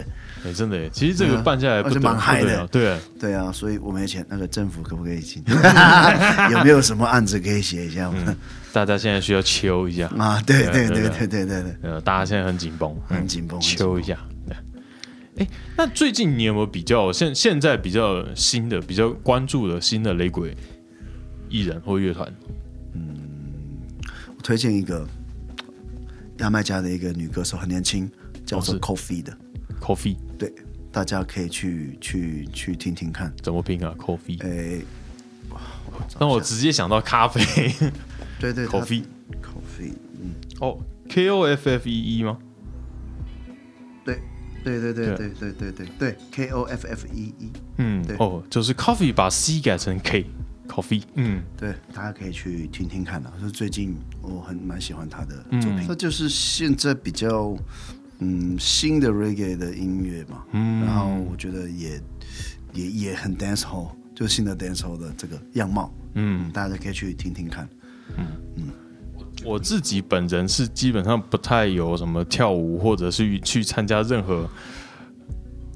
[0.46, 5.44] 哎，真的，其实这个办下来不是蛮嗨的，对对啊，所以我没钱，那个政府可不可以请？
[6.52, 8.12] 有没有什么案子可以写一下？
[8.72, 14.18] 大家现在需要秋一下啊，对对对对对对对，呃，大家现在很紧绷，很紧绷，秋一下。
[15.40, 20.56] 哎，那最近你有没有比较现现在比较新的、比较关注的新的雷鬼
[21.50, 22.32] 艺人或乐团？
[22.94, 23.16] 嗯，
[24.36, 25.08] 我推荐一个，
[26.40, 28.10] 牙买加的一个女歌手，很年轻，
[28.46, 29.36] 叫做 Coffee 的
[29.82, 30.54] ，Coffee 对，
[30.92, 33.34] 大家可以去去去听听看。
[33.42, 34.86] 怎么拼啊？Coffee，诶，
[36.20, 37.42] 让我直接想到咖啡。
[38.40, 39.04] 对对她，Coffee
[39.42, 40.78] Coffee，嗯，哦
[41.10, 42.38] ，K O F F E E 吗？
[44.06, 44.22] 对
[44.64, 45.16] 对对对对。
[45.18, 50.00] 对对对对对，K O F F E E，对，嗯哦，就是 Coffee 把 C 改成
[50.68, 51.42] K，Coffee，嗯。
[51.58, 53.32] 对，大家可以去听听看的。
[53.40, 55.62] 是最近我很蛮喜欢他的嗯。
[55.62, 57.58] 作品，这就是现在比较
[58.20, 60.86] 嗯新的 reggae 的音乐嘛，嗯。
[60.86, 62.02] 然后我觉得也
[62.74, 67.68] 也也很 dance hall，就是新的 dance hall 的这个样貌，嗯，大家可以去听听看。
[68.18, 68.26] 嗯。
[69.46, 74.50] 我自己本人是基本上不太有什么跳舞或者是去参加任何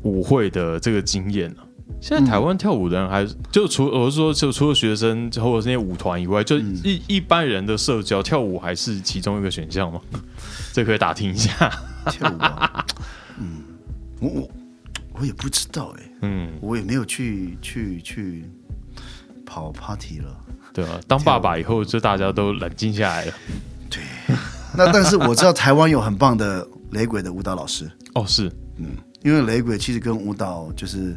[0.01, 1.61] 舞会的这个经验啊。
[1.99, 9.99] 现在台湾跳舞的人还就除我是说，就除了学生或者是那些舞团以外，就一、一般人的社交跳舞还是其中一个选项吗？
[10.73, 11.51] 这可以打听一下。
[12.05, 12.85] 跳舞啊，
[13.37, 13.61] 嗯，
[14.19, 14.49] 我我
[15.19, 18.43] 我也不知道哎、嗯，我也没有去去去
[19.45, 20.35] 跑 party 了。
[20.73, 23.33] 对啊，当爸爸以后，就大家都冷静下来了。
[23.89, 24.01] 对，
[24.75, 28.87] 那但是我知道台湾有很棒的雷鬼的舞蹈老师，哦，是嗯
[29.21, 31.15] 因为雷鬼其实跟舞蹈就是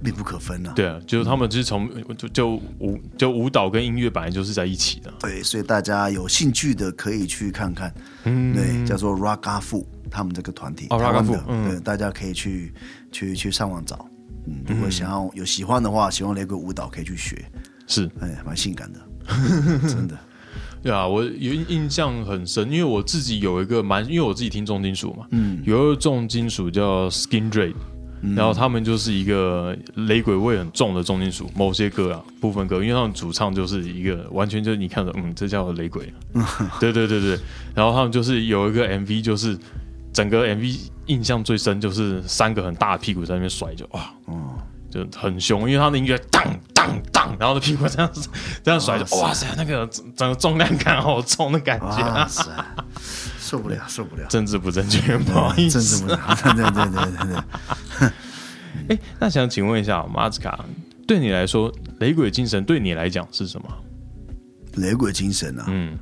[0.00, 0.72] 密不可分啊。
[0.74, 5.12] 对啊，就是他们就是从就就舞就舞蹈跟音乐本来就是在一起的。
[5.20, 7.92] 对，所以大家有兴趣的可以去看看，
[8.24, 12.72] 嗯，对，叫做 Raga Fu 他们这个团体，哦台湾的对，大家可以去
[13.12, 14.08] 去去上网找。
[14.46, 17.44] 嗯，如果想要有喜欢的话，喜欢雷鬼舞蹈可以去学，
[17.86, 18.10] 是。
[18.20, 19.00] 哎，蛮性感的，
[19.88, 20.18] 真的。
[20.80, 27.50] 对啊，我有印象很深，因为我自己有一个蛮，因为我自己听重金属嘛，嗯，有一个重金属叫 Skin
[28.36, 36.12] 然后他们就是一个雷鬼味很重的重金属，某些歌啊，部分歌，因为他们主唱就是一个完全就是你看着，嗯，这叫雷鬼，
[36.80, 37.38] 对对对对，
[37.74, 39.56] 然后他们就是有一个 MV，就是
[40.12, 44.50] 整个 MV 印象最深就是三个很大的屁股在那边甩，就哇，嗯，
[44.90, 46.44] 就很凶，因为他的音乐当
[46.74, 48.10] 当当，然后的屁股这样
[48.62, 52.28] 这样甩，就哇塞，那个整整个重量感好重的感觉。
[53.48, 54.26] 受不了，受不了。
[54.28, 55.82] 政治不正确，不好意思政。
[55.82, 58.96] 治不正确对对对对对。
[58.96, 60.64] 哎， 那想请问一下，马斯卡，
[61.06, 63.68] 对你来说，雷鬼精神对你来讲是什么？
[64.74, 65.96] 雷鬼精神啊，嗯，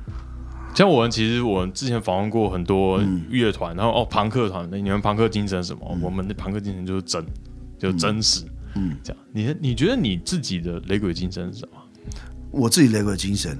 [0.75, 5.97] 像我们其实我们之前访问过很多乐团，然后哦，朋克团，那你们朋克精神是什么？
[6.01, 7.25] 我们的朋克精神就是真，
[7.79, 8.43] 就是真实。
[8.75, 11.81] 嗯，这样，你你觉得你自己的雷鬼精神是什么？
[12.51, 13.57] 我自己雷鬼精神，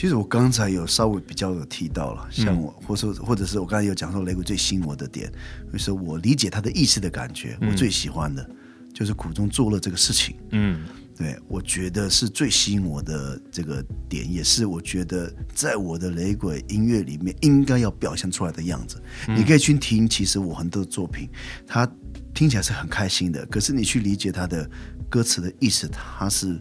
[0.00, 5.30] 其实我刚才有稍微比较有提到了，像我，或者或者是我刚才有讲说雷鬼最吸引我的点，
[5.70, 8.50] 就是我理解他的意思的感觉，我最喜欢的
[8.94, 10.34] 就是苦中作乐这个事情。
[10.52, 10.86] 嗯。
[11.18, 18.98] 对，我觉得是最吸引我的这个点，也是我觉得在我的雷鬼音乐里面应该要表现出来的样子。
[19.28, 21.28] 你可以去听，其实我很多作品，
[21.66, 21.86] 它
[22.32, 24.66] 听起来是很开心的，可是你去理解它的
[25.10, 26.58] 歌词的意思，它是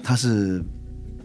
[0.00, 0.64] 它是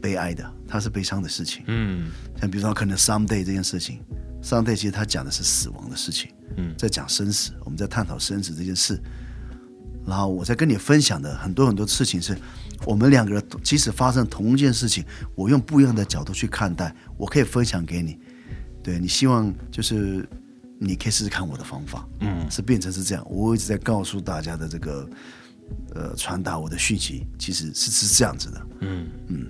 [0.01, 1.63] 悲哀的，它是悲伤的事情。
[1.67, 3.99] 嗯像比如说，可能 someday 这件事情
[4.41, 8.99] ，someday 其实它讲的是死亡的事情，嗯在讲生死，我们在探讨生死这件事。
[10.05, 12.37] 然后我在跟你分享的很多很多事情是，
[12.85, 15.03] 我们两个人即使发生同一件事情，
[15.33, 18.19] 我用不一样的角度去看待，我可以分享给你。
[18.83, 20.27] 对你希望就是
[20.77, 23.25] 你可以试试看我的方法，嗯是变成是这样。
[23.27, 25.09] 我一直在告诉大家的这个
[25.95, 28.67] 呃传达我的讯息，其实是是这样子的。
[28.81, 29.47] 嗯嗯。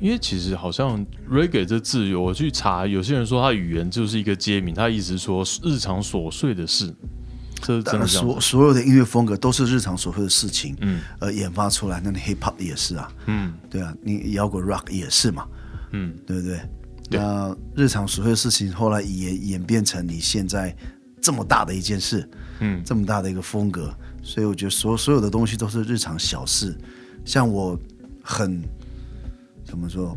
[0.00, 6.94] 因为其实好像 reggae 这字，我去查，有些人说它语言就是一个街名，他意思说日常琐碎的事，
[7.60, 11.00] 这是真的所所有的音乐风格都是日常琐碎的事情，嗯。
[11.18, 12.00] 呃，研发出来。
[12.02, 13.52] 那你 hip hop 也是啊，嗯。
[13.68, 15.46] 对啊，你摇滚 rock 也是嘛，
[15.90, 16.14] 嗯。
[16.24, 16.60] 对不对？
[17.10, 17.18] 对。
[17.18, 20.74] 那日常琐碎的事情，后来演演变成你现在
[21.20, 22.28] 这么大的一件事，
[22.60, 22.80] 嗯。
[22.84, 23.92] 这么大的一个风格，
[24.22, 26.78] 所以我觉得所所有的东西都是日常小事。
[27.24, 27.76] 像我
[28.22, 28.62] 很
[29.68, 30.16] 怎么说？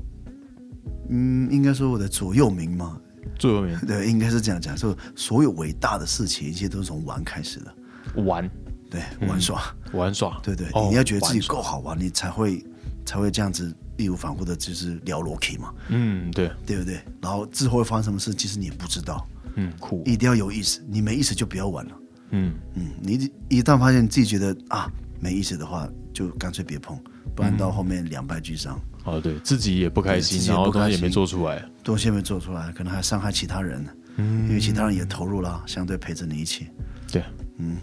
[1.10, 2.97] 嗯，应该说我的左右铭嘛，
[3.38, 3.78] 左右铭。
[3.86, 8.24] 对，应该是这样讲，就所有伟大的事情，一切都是从玩开始的。
[8.24, 8.49] 玩，
[8.89, 12.64] 对，玩耍，玩耍，对对，哦你要觉得自己够好玩，你才会
[13.06, 17.02] 才会这样子义无反顾的，就是聊逻辑嘛，嗯，对，对不对？
[17.22, 21.91] 然后之后会发生什么事，其实你也不知道，嗯，酷，一定要有意思，你没意思就不要玩了。
[22.32, 24.89] 嗯，嗯，你一旦发现自己觉得啊
[25.20, 26.97] 没意思的话，就干脆别碰，
[27.36, 33.86] 不然到后面两败俱伤，哦，对自己也不开心，然后东西也没做出来，东西没做出来，可能还伤害其他人，
[34.18, 36.68] 嗯，因为其他人也投入了，相对陪着你一起，
[37.12, 37.24] 对，
[37.58, 37.78] 嗯，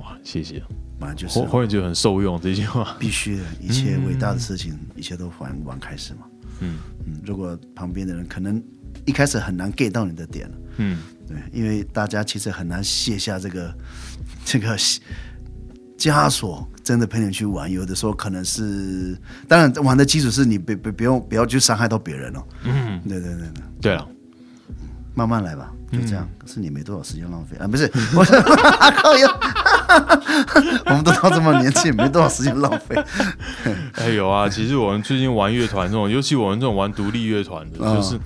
[0.00, 0.62] 哇，谢谢，
[1.00, 6.20] 反正就是后后面就很受用这句话，必须的，一切伟大的事情，一切都玩玩开始嘛。
[6.60, 6.78] 嗯。
[7.06, 8.62] 嗯，如果旁边的人可能
[9.04, 13.74] 一开始很难 get 到你的点了，嗯，对，因为大家其实很难卸下这个
[14.44, 14.76] 这个
[16.10, 17.70] 枷锁，真的陪你去玩。
[17.70, 22.42] 有的时候可能是，当然玩的基础是你别别不用不要去伤害到别人哦。
[22.64, 24.08] 嗯，对对对对，对了，
[25.14, 26.28] 慢慢来吧，就这样。
[26.44, 28.32] 是你没多少时间浪费啊， 不是， 我是
[28.96, 29.28] 靠呀，
[30.86, 32.96] 我们都到这么年纪，没多少时间浪费。
[33.94, 38.18] 哎有啊，其实我们最近玩乐团这种，尤其我们这种玩独立乐团的，嗯就是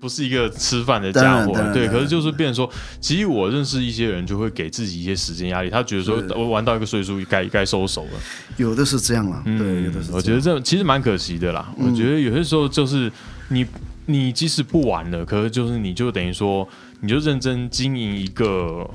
[0.00, 1.88] 不是一个吃饭的家伙，对。
[1.88, 2.70] 可是就是变成说，
[3.00, 8.10] 其实我认识一些人，就会给自己一些时间压力，他觉得说我玩到一个岁数该该收手了。
[8.56, 11.72] 有的是这样了，对，有的是我觉得这其实蛮可惜的啦。
[11.76, 13.10] 我觉得有些时候就是
[13.48, 13.66] 你
[14.06, 16.68] 你即使不玩了，可是就是你就等于说，
[17.00, 18.88] 你就认真经营一个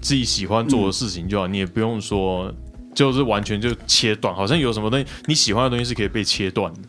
[0.00, 2.52] 自己喜欢做的事情就好，你也不用说。
[2.92, 6.80] 就是完全就切断，好像有什么东西你喜欢的东西是可以被切断的。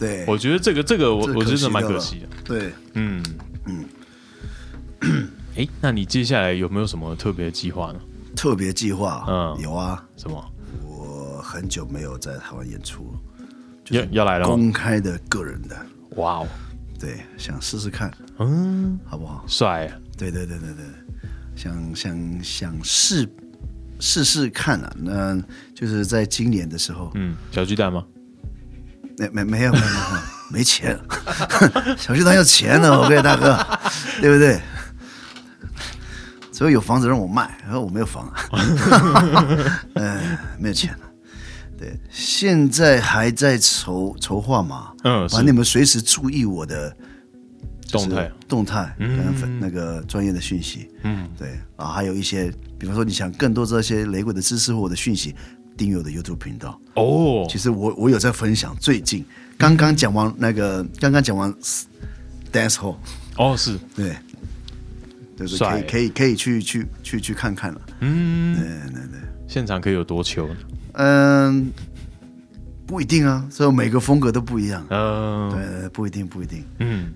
[0.00, 2.26] 对，我觉得这个这个我我觉得蛮可惜的。
[2.42, 3.22] 对，嗯。
[3.66, 3.84] 嗯。
[5.56, 8.00] 哎，那你接下来有没有什么特别计划呢？
[8.34, 9.58] 特别计划，嗯。
[9.60, 10.42] 有啊，什么？
[10.82, 13.20] 我很久没有在台湾演出了，
[13.90, 14.46] 要要来了？
[14.46, 15.76] 公开的个人的，
[16.16, 16.48] 哇哦，
[16.98, 19.44] 对，想试试看，嗯，好不好？
[19.46, 20.84] 帅啊，对对对对对，
[21.56, 23.28] 想想想试
[23.98, 25.38] 试试看啊，那
[25.74, 28.06] 就是在今年的时候，嗯，小巨蛋吗？
[29.28, 30.98] 没没没有没有没有没钱，
[31.98, 33.58] 小巨蛋要钱呢，我各位大哥，
[34.20, 34.60] 对不对？
[36.52, 38.32] 所以有房子让我卖，然后我没有房，
[39.94, 40.98] 嗯，没有钱了。
[41.78, 46.94] 对，现在还在筹筹划嘛，嗯，是反正你们随时注意我的
[47.90, 55.34] 动态，动态跟那个专业的讯息，嗯，对啊，还有一些，比方说你想更多这些雷鬼的知识或我的讯息，
[55.80, 56.78] 订阅我的 YouTube 频道。
[56.92, 59.24] 哦，其实我我有在分享，最近
[59.56, 61.50] 刚刚讲完那个，刚刚讲完
[62.52, 62.96] Dance Hall，
[63.38, 64.14] 哦是，对，
[65.38, 70.56] 对对，可以可以可以去去去去看看了，嗯，对对对，现场可以有多球呢？
[70.92, 71.72] 嗯，
[72.86, 77.14] 不一定啊，所以每个风格都不一样，嗯，对对，不一定不一定，嗯，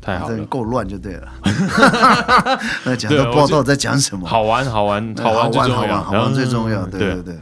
[0.00, 1.30] 太好了，够乱就对了。
[2.86, 7.22] 那讲都不知道在讲什么，好玩好玩哎好玩好玩好玩要，好玩最重要，嗯对对。
[7.22, 7.36] 对。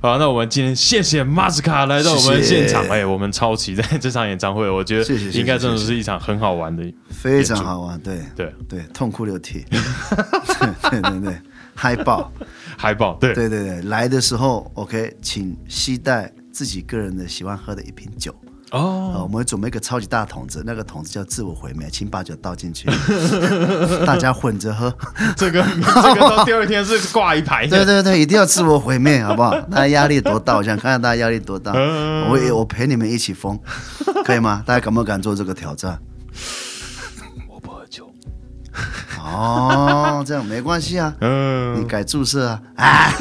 [0.00, 9.64] 好，那我们今天谢谢马斯卡来到我们现场，哎，我们超期待这场演唱会，我觉得应该真的是一场很好玩的，非常好玩，对对，对，痛哭流涕，
[10.88, 11.40] 对对对，
[11.74, 12.32] 嗨爆，
[12.76, 18.32] 嗨爆，对，对对对，来的时候 OK，请携带自己个人的喜欢喝的一瓶酒。
[18.70, 22.88] 哦，啊，我们会准备一个超级大桶子，那个桶子叫自我毁灭，请把酒倒进去，
[24.06, 24.92] 大家混着喝。
[25.36, 29.58] 这个这个到第二天是挂一排 的，对对对，一定要自我毁灭，好不好？
[29.62, 30.56] 大家压力多大？
[30.56, 31.72] 我想看看大家压力多大。
[31.74, 33.58] 嗯我也我陪你们一起疯，
[34.24, 34.62] 可以吗？
[34.66, 35.98] 大家敢不敢做这个挑战？
[39.22, 41.12] 哦，这样没关系啊。
[41.20, 42.60] 嗯你嗯，改注射啊？
[42.76, 43.12] 啊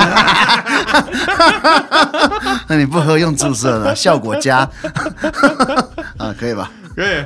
[2.69, 4.59] 那你不喝用注射的， 效果佳
[6.17, 6.71] 啊，可以吧？
[6.95, 7.25] 可以。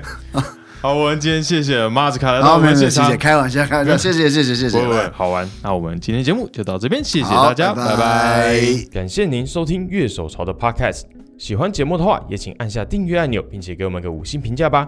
[0.81, 4.79] 好，我们今天谢谢马斯卡来到好，我没有，谢谢，开玩笑，开玩笑，谢谢，谢谢，谢谢。
[4.79, 5.47] 不不不，好玩。
[5.61, 8.61] 那我们今天节目就到这边，谢谢大家，拜拜拜
[8.91, 11.03] 感谢您收听乐手潮的 Podcast。
[11.37, 14.87] 喜欢节目的话，也请按下订阅按钮，并且给我们个五星评价吧。